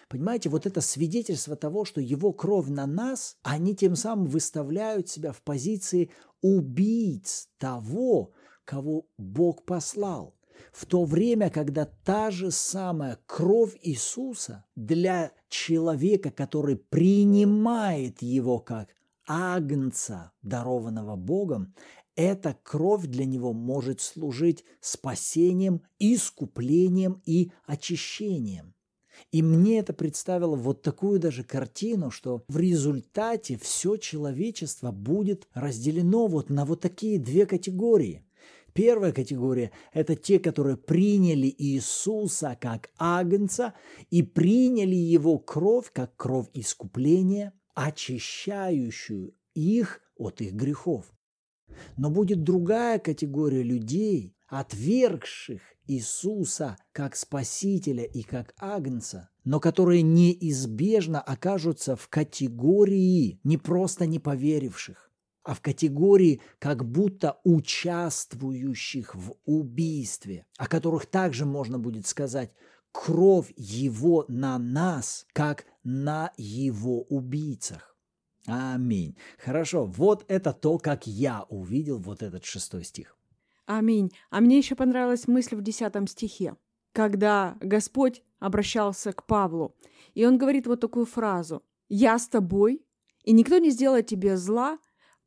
Понимаете, 0.07 0.49
вот 0.49 0.65
это 0.65 0.81
свидетельство 0.81 1.55
того, 1.55 1.85
что 1.85 2.01
его 2.01 2.33
кровь 2.33 2.67
на 2.67 2.87
нас, 2.87 3.37
они 3.43 3.75
тем 3.75 3.95
самым 3.95 4.25
выставляют 4.25 5.07
себя 5.07 5.31
в 5.31 5.41
позиции 5.41 6.11
убийц 6.41 7.49
того, 7.57 8.33
кого 8.65 9.07
Бог 9.17 9.65
послал 9.65 10.35
в 10.71 10.85
то 10.85 11.03
время, 11.05 11.49
когда 11.49 11.85
та 11.85 12.31
же 12.31 12.51
самая 12.51 13.19
кровь 13.25 13.77
Иисуса 13.81 14.65
для 14.75 15.31
человека, 15.49 16.31
который 16.31 16.77
принимает 16.77 18.21
его 18.21 18.59
как 18.59 18.89
агнца, 19.27 20.31
дарованного 20.41 21.15
Богом, 21.15 21.73
эта 22.15 22.57
кровь 22.63 23.05
для 23.05 23.25
него 23.25 23.53
может 23.53 24.01
служить 24.01 24.65
спасением, 24.81 25.83
искуплением 25.99 27.21
и 27.25 27.51
очищением. 27.65 28.73
И 29.31 29.41
мне 29.41 29.79
это 29.79 29.93
представило 29.93 30.55
вот 30.55 30.81
такую 30.81 31.19
даже 31.19 31.43
картину, 31.43 32.09
что 32.09 32.43
в 32.47 32.57
результате 32.57 33.57
все 33.57 33.97
человечество 33.97 34.91
будет 34.91 35.47
разделено 35.53 36.27
вот 36.27 36.49
на 36.49 36.65
вот 36.65 36.81
такие 36.81 37.19
две 37.19 37.45
категории– 37.45 38.23
Первая 38.79 39.11
категория– 39.11 39.73
это 39.93 40.15
те, 40.15 40.39
которые 40.39 40.77
приняли 40.77 41.53
Иисуса 41.57 42.57
как 42.61 42.91
агнца 42.97 43.73
и 44.09 44.23
приняли 44.23 44.95
Его 44.95 45.37
кровь 45.37 45.91
как 45.91 46.15
кровь 46.15 46.47
искупления, 46.53 47.51
очищающую 47.73 49.35
их 49.53 49.99
от 50.15 50.39
их 50.39 50.53
грехов. 50.53 51.11
Но 51.97 52.09
будет 52.09 52.43
другая 52.43 52.99
категория 52.99 53.63
людей, 53.63 54.37
отвергших 54.47 55.59
Иисуса 55.85 56.77
как 56.93 57.17
Спасителя 57.17 58.05
и 58.05 58.21
как 58.21 58.55
Агнца, 58.59 59.29
но 59.43 59.59
которые 59.59 60.03
неизбежно 60.03 61.19
окажутся 61.19 61.97
в 61.97 62.07
категории 62.07 63.41
не 63.43 63.57
просто 63.57 64.05
неповеривших, 64.05 65.08
а 65.43 65.53
в 65.53 65.61
категории 65.61 66.41
как 66.59 66.85
будто 66.85 67.39
участвующих 67.43 69.15
в 69.15 69.35
убийстве, 69.45 70.45
о 70.57 70.67
которых 70.67 71.05
также 71.05 71.45
можно 71.45 71.79
будет 71.79 72.07
сказать 72.07 72.51
кровь 72.91 73.51
его 73.55 74.25
на 74.27 74.57
нас, 74.57 75.25
как 75.33 75.65
на 75.83 76.31
его 76.37 77.03
убийцах. 77.03 77.95
Аминь. 78.45 79.15
Хорошо, 79.37 79.85
вот 79.85 80.25
это 80.27 80.53
то, 80.53 80.77
как 80.77 81.05
я 81.07 81.45
увидел 81.49 81.99
вот 81.99 82.23
этот 82.23 82.45
шестой 82.45 82.83
стих. 82.83 83.15
Аминь. 83.65 84.11
А 84.31 84.41
мне 84.41 84.57
еще 84.57 84.75
понравилась 84.75 85.27
мысль 85.27 85.55
в 85.55 85.61
десятом 85.61 86.07
стихе, 86.07 86.55
когда 86.91 87.55
Господь 87.59 88.23
обращался 88.39 89.13
к 89.13 89.25
Павлу, 89.25 89.75
и 90.15 90.25
он 90.25 90.37
говорит 90.37 90.65
вот 90.65 90.81
такую 90.81 91.05
фразу 91.05 91.61
«Я 91.87 92.17
с 92.17 92.27
тобой, 92.27 92.83
и 93.23 93.31
никто 93.31 93.59
не 93.59 93.69
сделает 93.69 94.07
тебе 94.07 94.37
зла, 94.37 94.79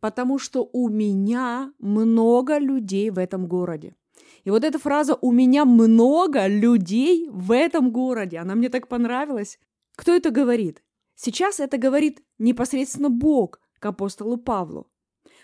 потому 0.03 0.41
что 0.41 0.69
у 0.73 0.89
меня 0.89 1.73
много 1.79 2.59
людей 2.59 3.11
в 3.11 3.19
этом 3.19 3.47
городе. 3.47 3.95
И 4.43 4.51
вот 4.51 4.65
эта 4.65 4.81
фраза 4.81 5.15
«у 5.15 5.31
меня 5.31 5.65
много 5.65 6.49
людей 6.49 7.29
в 7.31 7.53
этом 7.53 7.93
городе», 7.93 8.39
она 8.39 8.57
мне 8.57 8.69
так 8.69 8.89
понравилась. 8.89 9.61
Кто 9.97 10.13
это 10.13 10.33
говорит? 10.33 10.83
Сейчас 11.15 11.61
это 11.61 11.79
говорит 11.79 12.21
непосредственно 12.39 13.11
Бог 13.11 13.61
к 13.79 13.87
апостолу 13.87 14.39
Павлу. 14.39 14.91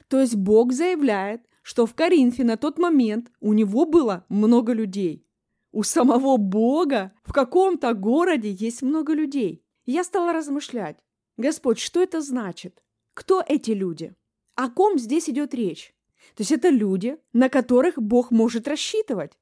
То 0.09 0.21
есть 0.21 0.35
Бог 0.35 0.73
заявляет, 0.73 1.43
что 1.63 1.87
в 1.87 1.95
Коринфе 1.95 2.43
на 2.43 2.57
тот 2.57 2.79
момент 2.79 3.31
у 3.41 3.53
него 3.53 3.85
было 3.85 4.25
много 4.29 4.73
людей. 4.73 5.25
У 5.71 5.85
самого 5.85 6.37
Бога 6.37 7.13
в 7.23 7.33
каком-то 7.33 7.95
городе 7.95 8.51
есть 8.51 8.83
много 8.83 9.13
людей. 9.13 9.65
я 9.87 10.03
стала 10.03 10.33
размышлять. 10.33 10.99
Господь, 11.37 11.79
что 11.79 12.03
это 12.03 12.21
значит? 12.21 12.83
Кто 13.15 13.41
эти 13.47 13.71
люди? 13.71 14.17
О 14.59 14.69
ком 14.69 14.99
здесь 14.99 15.31
идет 15.31 15.55
речь? 15.55 15.95
То 16.35 16.41
есть 16.41 16.51
это 16.51 16.69
люди, 16.69 17.17
на 17.33 17.49
которых 17.49 17.97
Бог 17.97 18.33
может 18.33 18.67
рассчитывать. 18.67 19.39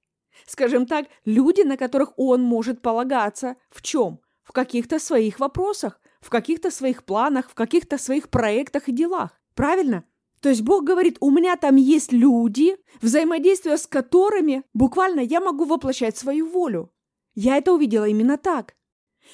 Скажем 0.47 0.85
так, 0.85 1.07
люди, 1.25 1.63
на 1.63 1.79
которых 1.79 2.13
Он 2.19 2.43
может 2.43 2.83
полагаться 2.83 3.57
в 3.71 3.81
чем? 3.81 4.21
В 4.43 4.53
каких-то 4.53 4.99
своих 4.99 5.41
вопросах, 5.41 6.03
в 6.21 6.29
каких-то 6.29 6.71
своих 6.71 7.03
планах, 7.05 7.49
в 7.49 7.55
каких-то 7.55 7.97
своих 7.97 8.29
проектах 8.29 8.91
и 8.91 8.93
делах. 8.93 9.41
Правильно? 9.55 10.05
То 10.43 10.51
есть 10.51 10.61
Бог 10.61 10.85
говорит, 10.85 11.17
у 11.21 11.31
меня 11.31 11.57
там 11.57 11.77
есть 11.77 12.13
люди, 12.13 12.77
взаимодействие 13.01 13.79
с 13.79 13.87
которыми 13.87 14.65
буквально 14.75 15.21
я 15.21 15.41
могу 15.41 15.65
воплощать 15.65 16.19
свою 16.19 16.47
волю. 16.47 16.93
Я 17.35 17.57
это 17.57 17.73
увидела 17.73 18.05
именно 18.05 18.37
так. 18.37 18.77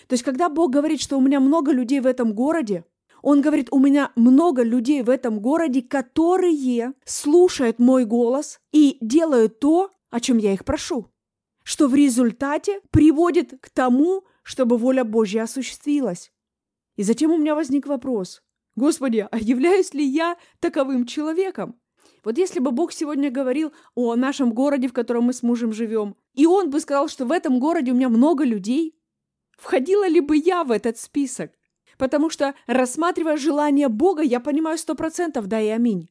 То 0.07 0.12
есть 0.12 0.23
когда 0.23 0.49
Бог 0.49 0.71
говорит, 0.71 1.01
что 1.01 1.18
у 1.18 1.21
меня 1.21 1.40
много 1.40 1.73
людей 1.73 1.99
в 1.99 2.07
этом 2.07 2.35
городе, 2.35 2.85
он 3.23 3.41
говорит, 3.41 3.69
у 3.71 3.79
меня 3.79 4.13
много 4.17 4.63
людей 4.63 5.03
в 5.03 5.09
этом 5.09 5.41
городе, 5.41 5.81
которые 5.81 6.93
слушают 7.05 7.79
мой 7.79 8.05
голос 8.05 8.61
и 8.73 8.99
делают 9.01 9.61
то, 9.61 9.91
о 10.11 10.21
чем 10.21 10.39
я 10.39 10.53
их 10.53 10.65
прошу. 10.65 11.07
что 11.65 11.89
в 11.89 11.95
результате 11.95 12.81
приводит 12.91 13.55
к 13.61 13.71
тому, 13.71 14.25
чтобы 14.43 14.77
воля 14.77 15.05
Божья 15.05 15.45
осуществилась. 15.45 16.33
И 16.97 17.03
затем 17.03 17.31
у 17.31 17.39
меня 17.39 17.55
возник 17.55 17.87
вопрос. 17.87 18.43
Господи, 18.75 19.27
а 19.31 19.39
являюсь 19.39 19.95
ли 19.95 20.05
я 20.05 20.37
таковым 20.61 21.07
человеком? 21.07 21.79
Вот 22.25 22.39
если 22.39 22.61
бы 22.61 22.71
Бог 22.71 22.93
сегодня 22.93 23.31
говорил 23.31 23.73
о 23.95 24.15
нашем 24.17 24.53
городе, 24.53 24.89
в 24.89 24.93
котором 24.93 25.25
мы 25.25 25.33
с 25.33 25.43
мужем 25.43 25.73
живем, 25.73 26.17
и 26.35 26.47
Он 26.47 26.71
бы 26.71 26.81
сказал, 26.81 27.09
что 27.09 27.25
в 27.25 27.33
этом 27.33 27.59
городе 27.59 27.93
у 27.93 27.95
меня 27.95 28.09
много 28.09 28.45
людей, 28.45 28.97
входила 29.57 30.09
ли 30.09 30.21
бы 30.21 30.37
я 30.37 30.65
в 30.65 30.71
этот 30.71 30.99
список? 30.99 31.53
Потому 31.98 32.31
что, 32.31 32.55
рассматривая 32.66 33.37
желание 33.37 33.88
Бога, 33.88 34.22
я 34.22 34.40
понимаю 34.40 34.78
сто 34.78 34.94
процентов, 34.94 35.46
да 35.46 35.61
и 35.61 35.68
аминь. 35.68 36.09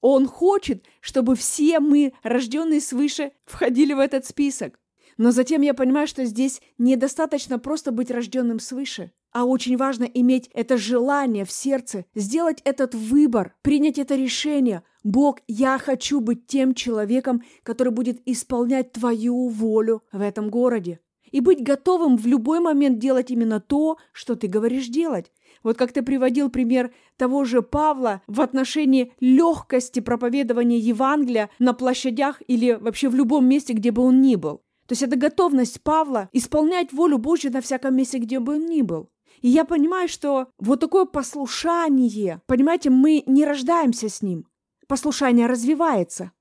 Он 0.00 0.26
хочет, 0.26 0.84
чтобы 1.00 1.36
все 1.36 1.78
мы, 1.78 2.12
рожденные 2.22 2.80
свыше, 2.80 3.32
входили 3.44 3.92
в 3.92 4.00
этот 4.00 4.26
список. 4.26 4.78
Но 5.16 5.30
затем 5.30 5.62
я 5.62 5.74
понимаю, 5.74 6.06
что 6.06 6.24
здесь 6.24 6.60
недостаточно 6.78 7.58
просто 7.58 7.92
быть 7.92 8.10
рожденным 8.10 8.58
свыше, 8.58 9.12
а 9.30 9.44
очень 9.44 9.76
важно 9.76 10.04
иметь 10.04 10.50
это 10.54 10.76
желание 10.76 11.44
в 11.44 11.52
сердце, 11.52 12.04
сделать 12.14 12.60
этот 12.64 12.94
выбор, 12.94 13.54
принять 13.62 13.98
это 13.98 14.16
решение. 14.16 14.82
Бог, 15.04 15.40
я 15.46 15.78
хочу 15.78 16.20
быть 16.20 16.46
тем 16.46 16.74
человеком, 16.74 17.42
который 17.62 17.92
будет 17.92 18.20
исполнять 18.26 18.92
Твою 18.92 19.48
волю 19.48 20.02
в 20.12 20.20
этом 20.20 20.50
городе. 20.50 21.00
И 21.32 21.40
быть 21.40 21.62
готовым 21.62 22.16
в 22.16 22.26
любой 22.26 22.60
момент 22.60 22.98
делать 22.98 23.30
именно 23.30 23.58
то, 23.60 23.98
что 24.12 24.36
Ты 24.36 24.46
говоришь 24.46 24.86
делать. 24.86 25.32
Вот 25.62 25.76
как 25.76 25.92
ты 25.92 26.02
приводил 26.02 26.50
пример 26.50 26.92
того 27.16 27.44
же 27.44 27.62
Павла 27.62 28.22
в 28.26 28.40
отношении 28.40 29.12
легкости 29.20 30.00
проповедования 30.00 30.78
Евангелия 30.78 31.50
на 31.58 31.72
площадях 31.72 32.42
или 32.46 32.72
вообще 32.72 33.08
в 33.08 33.14
любом 33.14 33.46
месте, 33.46 33.72
где 33.72 33.90
бы 33.90 34.02
он 34.02 34.20
ни 34.20 34.36
был. 34.36 34.62
То 34.86 34.92
есть 34.92 35.02
это 35.02 35.16
готовность 35.16 35.82
Павла 35.82 36.28
исполнять 36.32 36.92
волю 36.92 37.18
Божью 37.18 37.52
на 37.52 37.60
всяком 37.60 37.96
месте, 37.96 38.18
где 38.18 38.40
бы 38.40 38.54
он 38.54 38.66
ни 38.66 38.82
был. 38.82 39.08
И 39.40 39.48
я 39.48 39.64
понимаю, 39.64 40.08
что 40.08 40.48
вот 40.58 40.80
такое 40.80 41.04
послушание, 41.04 42.42
понимаете, 42.46 42.90
мы 42.90 43.22
не 43.26 43.44
рождаемся 43.44 44.08
с 44.08 44.22
ним. 44.22 44.46
Послушание 44.88 45.46
развивается. 45.46 46.32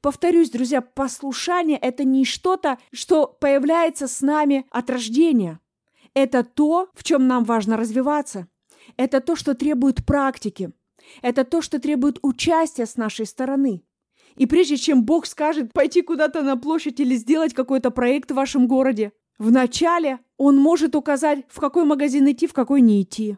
Повторюсь, 0.00 0.50
друзья, 0.50 0.80
послушание– 0.80 1.78
это 1.82 2.04
не 2.04 2.24
что-то, 2.24 2.78
что 2.92 3.26
появляется 3.26 4.06
с 4.06 4.20
нами 4.20 4.66
от 4.70 4.90
рождения. 4.90 5.60
Это 6.14 6.44
то, 6.44 6.88
в 6.94 7.04
чем 7.04 7.26
нам 7.26 7.44
важно 7.44 7.76
развиваться. 7.76 8.48
Это 8.96 9.20
то, 9.20 9.36
что 9.36 9.54
требует 9.54 10.04
практики. 10.04 10.72
Это 11.22 11.44
то, 11.44 11.62
что 11.62 11.78
требует 11.78 12.18
участия 12.22 12.86
с 12.86 12.96
нашей 12.96 13.26
стороны. 13.26 13.82
И 14.36 14.46
прежде 14.46 14.76
чем 14.76 15.04
Бог 15.04 15.26
скажет 15.26 15.72
пойти 15.72 16.02
куда-то 16.02 16.42
на 16.42 16.56
площадь 16.56 17.00
или 17.00 17.16
сделать 17.16 17.54
какой-то 17.54 17.90
проект 17.90 18.30
в 18.30 18.34
вашем 18.34 18.68
городе, 18.68 19.12
вначале 19.38 20.20
Он 20.36 20.56
может 20.56 20.94
указать, 20.94 21.44
в 21.48 21.60
какой 21.60 21.84
магазин 21.84 22.30
идти, 22.30 22.46
в 22.46 22.52
какой 22.52 22.80
не 22.80 23.02
идти. 23.02 23.36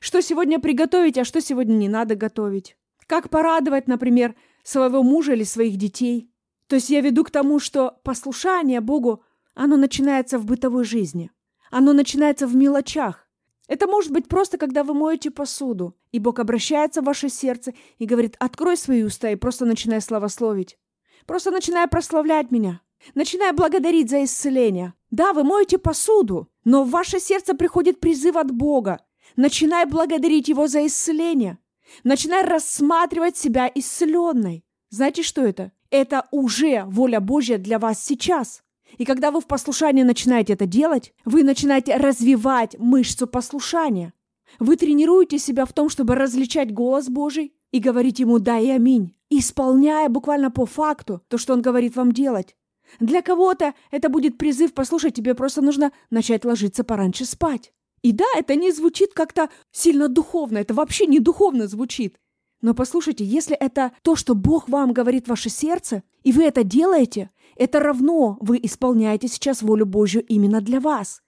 Что 0.00 0.20
сегодня 0.20 0.60
приготовить, 0.60 1.18
а 1.18 1.24
что 1.24 1.40
сегодня 1.40 1.74
не 1.74 1.88
надо 1.88 2.16
готовить. 2.16 2.76
Как 3.06 3.30
порадовать, 3.30 3.86
например, 3.86 4.34
своего 4.66 5.04
мужа 5.04 5.34
или 5.34 5.44
своих 5.44 5.76
детей. 5.76 6.28
То 6.66 6.76
есть 6.76 6.90
я 6.90 7.00
веду 7.00 7.22
к 7.22 7.30
тому, 7.30 7.60
что 7.60 8.00
послушание 8.02 8.80
Богу, 8.80 9.22
оно 9.54 9.76
начинается 9.76 10.38
в 10.38 10.44
бытовой 10.44 10.84
жизни. 10.84 11.30
Оно 11.70 11.92
начинается 11.92 12.48
в 12.48 12.56
мелочах. 12.56 13.28
Это 13.68 13.86
может 13.86 14.10
быть 14.10 14.26
просто, 14.26 14.58
когда 14.58 14.82
вы 14.82 14.94
моете 14.94 15.30
посуду, 15.30 15.96
и 16.10 16.18
Бог 16.18 16.40
обращается 16.40 17.00
в 17.00 17.04
ваше 17.04 17.28
сердце 17.28 17.74
и 17.98 18.06
говорит, 18.06 18.36
открой 18.40 18.76
свои 18.76 19.04
уста 19.04 19.30
и 19.30 19.36
просто 19.36 19.66
начинай 19.66 20.00
славословить. 20.00 20.78
Просто 21.26 21.52
начинай 21.52 21.86
прославлять 21.86 22.50
меня. 22.50 22.80
Начинай 23.14 23.52
благодарить 23.52 24.10
за 24.10 24.24
исцеление. 24.24 24.94
Да, 25.10 25.32
вы 25.32 25.44
моете 25.44 25.78
посуду, 25.78 26.48
но 26.64 26.82
в 26.82 26.90
ваше 26.90 27.20
сердце 27.20 27.54
приходит 27.54 28.00
призыв 28.00 28.34
от 28.36 28.50
Бога. 28.50 29.00
Начинай 29.36 29.86
благодарить 29.86 30.48
Его 30.48 30.66
за 30.66 30.86
исцеление. 30.86 31.58
Начинай 32.04 32.44
рассматривать 32.44 33.36
себя 33.36 33.70
исцеленной. 33.74 34.64
Знаете, 34.90 35.22
что 35.22 35.44
это? 35.44 35.72
Это 35.90 36.26
уже 36.30 36.84
воля 36.86 37.20
Божья 37.20 37.58
для 37.58 37.78
вас 37.78 38.02
сейчас. 38.04 38.62
И 38.98 39.04
когда 39.04 39.30
вы 39.30 39.40
в 39.40 39.46
послушании 39.46 40.02
начинаете 40.02 40.54
это 40.54 40.66
делать, 40.66 41.12
вы 41.24 41.42
начинаете 41.42 41.96
развивать 41.96 42.78
мышцу 42.78 43.26
послушания. 43.26 44.12
Вы 44.58 44.76
тренируете 44.76 45.38
себя 45.38 45.64
в 45.64 45.72
том, 45.72 45.88
чтобы 45.88 46.14
различать 46.14 46.72
голос 46.72 47.08
Божий 47.08 47.54
и 47.72 47.80
говорить 47.80 48.20
ему 48.20 48.38
«да» 48.38 48.58
и 48.58 48.68
«аминь», 48.70 49.14
исполняя 49.28 50.08
буквально 50.08 50.50
по 50.50 50.66
факту 50.66 51.22
то, 51.28 51.36
что 51.36 51.52
он 51.52 51.62
говорит 51.62 51.96
вам 51.96 52.12
делать. 52.12 52.56
Для 53.00 53.22
кого-то 53.22 53.74
это 53.90 54.08
будет 54.08 54.38
призыв 54.38 54.72
«послушай, 54.72 55.10
тебе 55.10 55.34
просто 55.34 55.62
нужно 55.62 55.92
начать 56.10 56.44
ложиться 56.44 56.84
пораньше 56.84 57.24
спать». 57.24 57.72
И 58.02 58.12
да, 58.12 58.24
это 58.36 58.54
не 58.54 58.72
звучит 58.72 59.14
как-то 59.14 59.48
сильно 59.72 60.08
духовно, 60.08 60.58
это 60.58 60.74
вообще 60.74 61.06
не 61.06 61.18
духовно 61.18 61.66
звучит. 61.66 62.18
Но 62.62 62.74
послушайте, 62.74 63.24
если 63.24 63.56
это 63.56 63.92
то, 64.02 64.16
что 64.16 64.34
Бог 64.34 64.68
вам 64.68 64.92
говорит 64.92 65.26
в 65.26 65.30
ваше 65.30 65.50
сердце, 65.50 66.02
и 66.22 66.32
вы 66.32 66.44
это 66.44 66.64
делаете, 66.64 67.30
это 67.56 67.80
равно 67.80 68.38
вы 68.40 68.58
исполняете 68.62 69.28
сейчас 69.28 69.62
волю 69.62 69.86
Божью 69.86 70.24
именно 70.24 70.60
для 70.60 70.80
вас. 70.80 71.22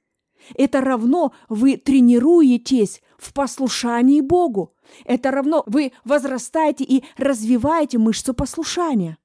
Это 0.55 0.81
равно 0.81 1.33
вы 1.49 1.77
тренируетесь 1.77 3.03
в 3.19 3.33
послушании 3.33 4.21
Богу. 4.21 4.75
Это 5.05 5.31
равно 5.31 5.65
вы 5.67 5.93
возрастаете 6.05 6.85
и 6.85 7.05
развиваете 7.17 7.99
мышцу 7.99 8.35
послушания. 8.35 9.19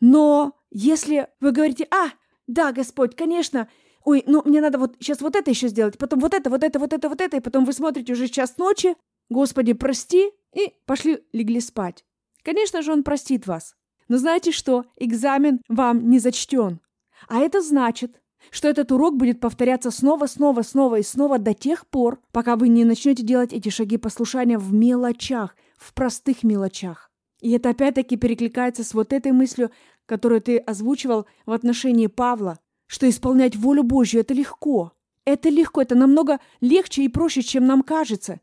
Но 0.00 0.54
если 0.70 1.28
вы 1.40 1.52
говорите, 1.52 1.86
а, 1.90 2.10
да, 2.46 2.72
Господь, 2.72 3.14
конечно, 3.14 3.68
ой, 4.08 4.24
ну 4.26 4.40
мне 4.46 4.62
надо 4.62 4.78
вот 4.78 4.96
сейчас 5.00 5.20
вот 5.20 5.36
это 5.36 5.50
еще 5.50 5.68
сделать, 5.68 5.98
потом 5.98 6.20
вот 6.20 6.32
это, 6.32 6.48
вот 6.48 6.64
это, 6.64 6.78
вот 6.78 6.94
это, 6.94 7.10
вот 7.10 7.20
это, 7.20 7.36
и 7.36 7.40
потом 7.40 7.66
вы 7.66 7.74
смотрите 7.74 8.14
уже 8.14 8.28
час 8.28 8.56
ночи, 8.56 8.96
Господи, 9.28 9.74
прости, 9.74 10.30
и 10.54 10.72
пошли 10.86 11.22
легли 11.34 11.60
спать. 11.60 12.06
Конечно 12.42 12.80
же, 12.80 12.92
Он 12.92 13.02
простит 13.02 13.46
вас. 13.46 13.74
Но 14.08 14.16
знаете 14.16 14.50
что? 14.50 14.86
Экзамен 14.96 15.60
вам 15.68 16.08
не 16.08 16.20
зачтен. 16.20 16.80
А 17.28 17.40
это 17.40 17.60
значит, 17.60 18.22
что 18.50 18.68
этот 18.68 18.90
урок 18.92 19.18
будет 19.18 19.40
повторяться 19.40 19.90
снова, 19.90 20.24
снова, 20.26 20.62
снова 20.62 21.00
и 21.00 21.02
снова 21.02 21.38
до 21.38 21.52
тех 21.52 21.86
пор, 21.86 22.18
пока 22.32 22.56
вы 22.56 22.70
не 22.70 22.84
начнете 22.84 23.22
делать 23.22 23.52
эти 23.52 23.68
шаги 23.68 23.98
послушания 23.98 24.56
в 24.56 24.72
мелочах, 24.72 25.54
в 25.76 25.92
простых 25.92 26.44
мелочах. 26.44 27.10
И 27.42 27.50
это 27.50 27.68
опять-таки 27.68 28.16
перекликается 28.16 28.84
с 28.84 28.94
вот 28.94 29.12
этой 29.12 29.32
мыслью, 29.32 29.70
которую 30.06 30.40
ты 30.40 30.56
озвучивал 30.56 31.26
в 31.44 31.52
отношении 31.52 32.06
Павла, 32.06 32.58
что 32.88 33.08
исполнять 33.08 33.54
волю 33.54 33.84
Божью– 33.84 34.20
это 34.22 34.34
легко. 34.34 34.92
Это 35.24 35.50
легко, 35.50 35.82
это 35.82 35.94
намного 35.94 36.40
легче 36.60 37.04
и 37.04 37.08
проще, 37.08 37.42
чем 37.42 37.66
нам 37.66 37.82
кажется. 37.82 38.40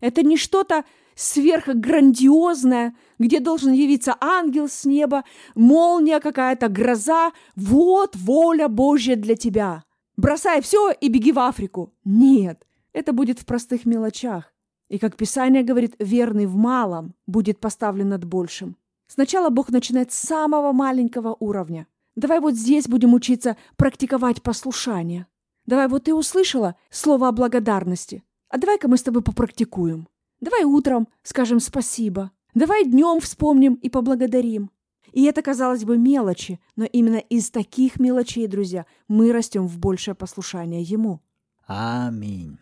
Это 0.00 0.22
не 0.22 0.36
что-то 0.36 0.84
сверхграндиозное, 1.16 2.94
где 3.18 3.40
должен 3.40 3.72
явиться 3.72 4.16
ангел 4.20 4.68
с 4.68 4.84
неба, 4.84 5.24
молния 5.56 6.20
какая-то, 6.20 6.68
гроза. 6.68 7.32
Вот 7.56 8.14
воля 8.14 8.68
Божья 8.68 9.16
для 9.16 9.34
тебя. 9.34 9.82
Бросай 10.16 10.62
все 10.62 10.92
и 10.92 11.08
беги 11.08 11.32
в 11.32 11.40
Африку. 11.40 11.92
Нет, 12.04 12.64
это 12.92 13.12
будет 13.12 13.40
в 13.40 13.46
простых 13.46 13.84
мелочах. 13.84 14.54
И, 14.88 14.98
как 14.98 15.16
Писание 15.16 15.64
говорит, 15.64 15.96
верный 15.98 16.46
в 16.46 16.54
малом 16.54 17.14
будет 17.26 17.58
поставлен 17.58 18.10
над 18.10 18.24
большим. 18.24 18.76
Сначала 19.08 19.50
Бог 19.50 19.70
начинает 19.70 20.12
с 20.12 20.18
самого 20.18 20.72
маленького 20.72 21.36
уровня. 21.40 21.88
Давай 22.18 22.40
вот 22.40 22.54
здесь 22.54 22.88
будем 22.88 23.14
учиться 23.14 23.56
практиковать 23.76 24.42
послушание. 24.42 25.28
Давай 25.66 25.86
вот 25.86 26.04
ты 26.04 26.14
услышала 26.14 26.74
слово 26.90 27.28
о 27.28 27.32
благодарности. 27.32 28.24
А 28.48 28.58
давай-ка 28.58 28.88
мы 28.88 28.96
с 28.96 29.04
тобой 29.04 29.22
попрактикуем. 29.22 30.08
Давай 30.40 30.64
утром 30.64 31.06
скажем 31.22 31.60
спасибо. 31.60 32.32
Давай 32.54 32.84
днем 32.84 33.20
вспомним 33.20 33.74
и 33.74 33.88
поблагодарим. 33.88 34.72
И 35.12 35.26
это, 35.26 35.42
казалось 35.42 35.84
бы, 35.84 35.96
мелочи, 35.96 36.58
но 36.74 36.86
именно 36.86 37.18
из 37.18 37.50
таких 37.50 38.00
мелочей, 38.00 38.48
друзья, 38.48 38.84
мы 39.06 39.30
растем 39.30 39.68
в 39.68 39.78
большее 39.78 40.16
послушание 40.16 40.82
Ему. 40.82 41.20
Аминь. 41.68 42.58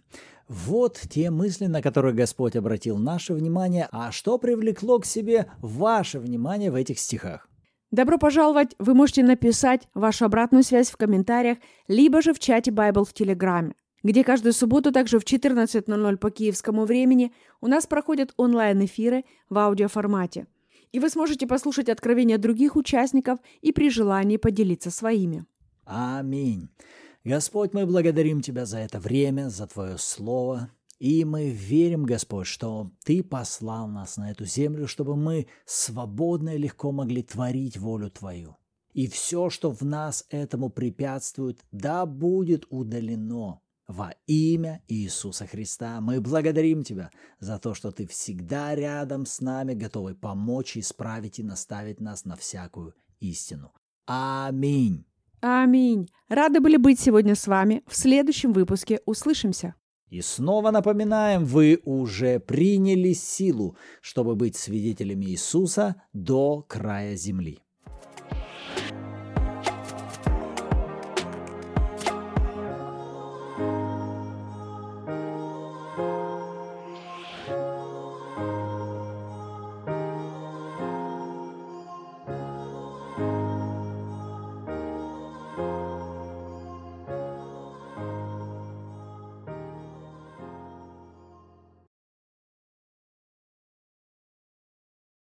Вот 0.48 1.00
те 1.08 1.30
мысли, 1.30 1.64
на 1.64 1.80
которые 1.80 2.14
Господь 2.14 2.56
обратил 2.56 2.98
наше 2.98 3.32
внимание, 3.32 3.88
а 3.90 4.12
что 4.12 4.36
привлекло 4.36 4.98
к 4.98 5.06
себе 5.06 5.50
ваше 5.62 6.18
внимание 6.18 6.70
в 6.70 6.74
этих 6.74 6.98
стихах? 6.98 7.48
Добро 7.90 8.18
пожаловать! 8.18 8.74
Вы 8.78 8.94
можете 8.94 9.22
написать 9.22 9.88
вашу 9.94 10.24
обратную 10.24 10.64
связь 10.64 10.90
в 10.90 10.96
комментариях, 10.96 11.58
либо 11.88 12.20
же 12.20 12.34
в 12.34 12.38
чате 12.38 12.70
Bible 12.70 13.04
в 13.04 13.12
Телеграме 13.12 13.74
где 14.06 14.22
каждую 14.22 14.52
субботу 14.52 14.92
также 14.92 15.18
в 15.18 15.24
14.00 15.24 16.16
по 16.18 16.30
киевскому 16.30 16.84
времени 16.84 17.32
у 17.60 17.66
нас 17.66 17.88
проходят 17.88 18.32
онлайн-эфиры 18.36 19.24
в 19.50 19.58
аудиоформате. 19.58 20.46
И 20.92 21.00
вы 21.00 21.10
сможете 21.10 21.48
послушать 21.48 21.88
откровения 21.88 22.38
других 22.38 22.76
участников 22.76 23.40
и 23.62 23.72
при 23.72 23.90
желании 23.90 24.36
поделиться 24.36 24.92
своими. 24.92 25.44
Аминь. 25.84 26.68
Господь, 27.24 27.74
мы 27.74 27.84
благодарим 27.84 28.42
Тебя 28.42 28.64
за 28.64 28.78
это 28.78 29.00
время, 29.00 29.48
за 29.48 29.66
Твое 29.66 29.98
Слово. 29.98 30.70
И 30.98 31.24
мы 31.24 31.50
верим, 31.50 32.04
Господь, 32.04 32.46
что 32.46 32.90
Ты 33.04 33.22
послал 33.22 33.86
нас 33.88 34.16
на 34.16 34.30
эту 34.30 34.44
землю, 34.46 34.86
чтобы 34.86 35.16
мы 35.16 35.46
свободно 35.66 36.54
и 36.54 36.58
легко 36.58 36.90
могли 36.90 37.22
творить 37.22 37.76
волю 37.76 38.10
Твою. 38.10 38.56
И 38.92 39.06
все, 39.08 39.50
что 39.50 39.70
в 39.70 39.82
нас 39.82 40.24
этому 40.30 40.70
препятствует, 40.70 41.60
да 41.70 42.06
будет 42.06 42.64
удалено. 42.70 43.60
Во 43.86 44.14
имя 44.26 44.82
Иисуса 44.88 45.46
Христа 45.46 46.00
мы 46.00 46.20
благодарим 46.20 46.82
Тебя 46.82 47.10
за 47.38 47.58
то, 47.58 47.74
что 47.74 47.90
Ты 47.92 48.06
всегда 48.06 48.74
рядом 48.74 49.26
с 49.26 49.40
нами, 49.40 49.74
готовый 49.74 50.14
помочь, 50.14 50.78
исправить 50.78 51.38
и 51.38 51.42
наставить 51.42 52.00
нас 52.00 52.24
на 52.24 52.36
всякую 52.36 52.94
истину. 53.20 53.72
Аминь. 54.06 55.04
Аминь. 55.40 56.08
Рады 56.28 56.60
были 56.60 56.78
быть 56.78 56.98
сегодня 56.98 57.34
с 57.34 57.46
вами. 57.46 57.84
В 57.86 57.94
следующем 57.94 58.52
выпуске 58.52 59.00
услышимся. 59.04 59.74
И 60.16 60.22
снова 60.22 60.70
напоминаем, 60.70 61.44
вы 61.44 61.78
уже 61.84 62.40
приняли 62.40 63.12
силу, 63.12 63.76
чтобы 64.00 64.34
быть 64.34 64.56
свидетелями 64.56 65.26
Иисуса 65.26 65.96
до 66.14 66.64
края 66.66 67.16
земли. 67.16 67.65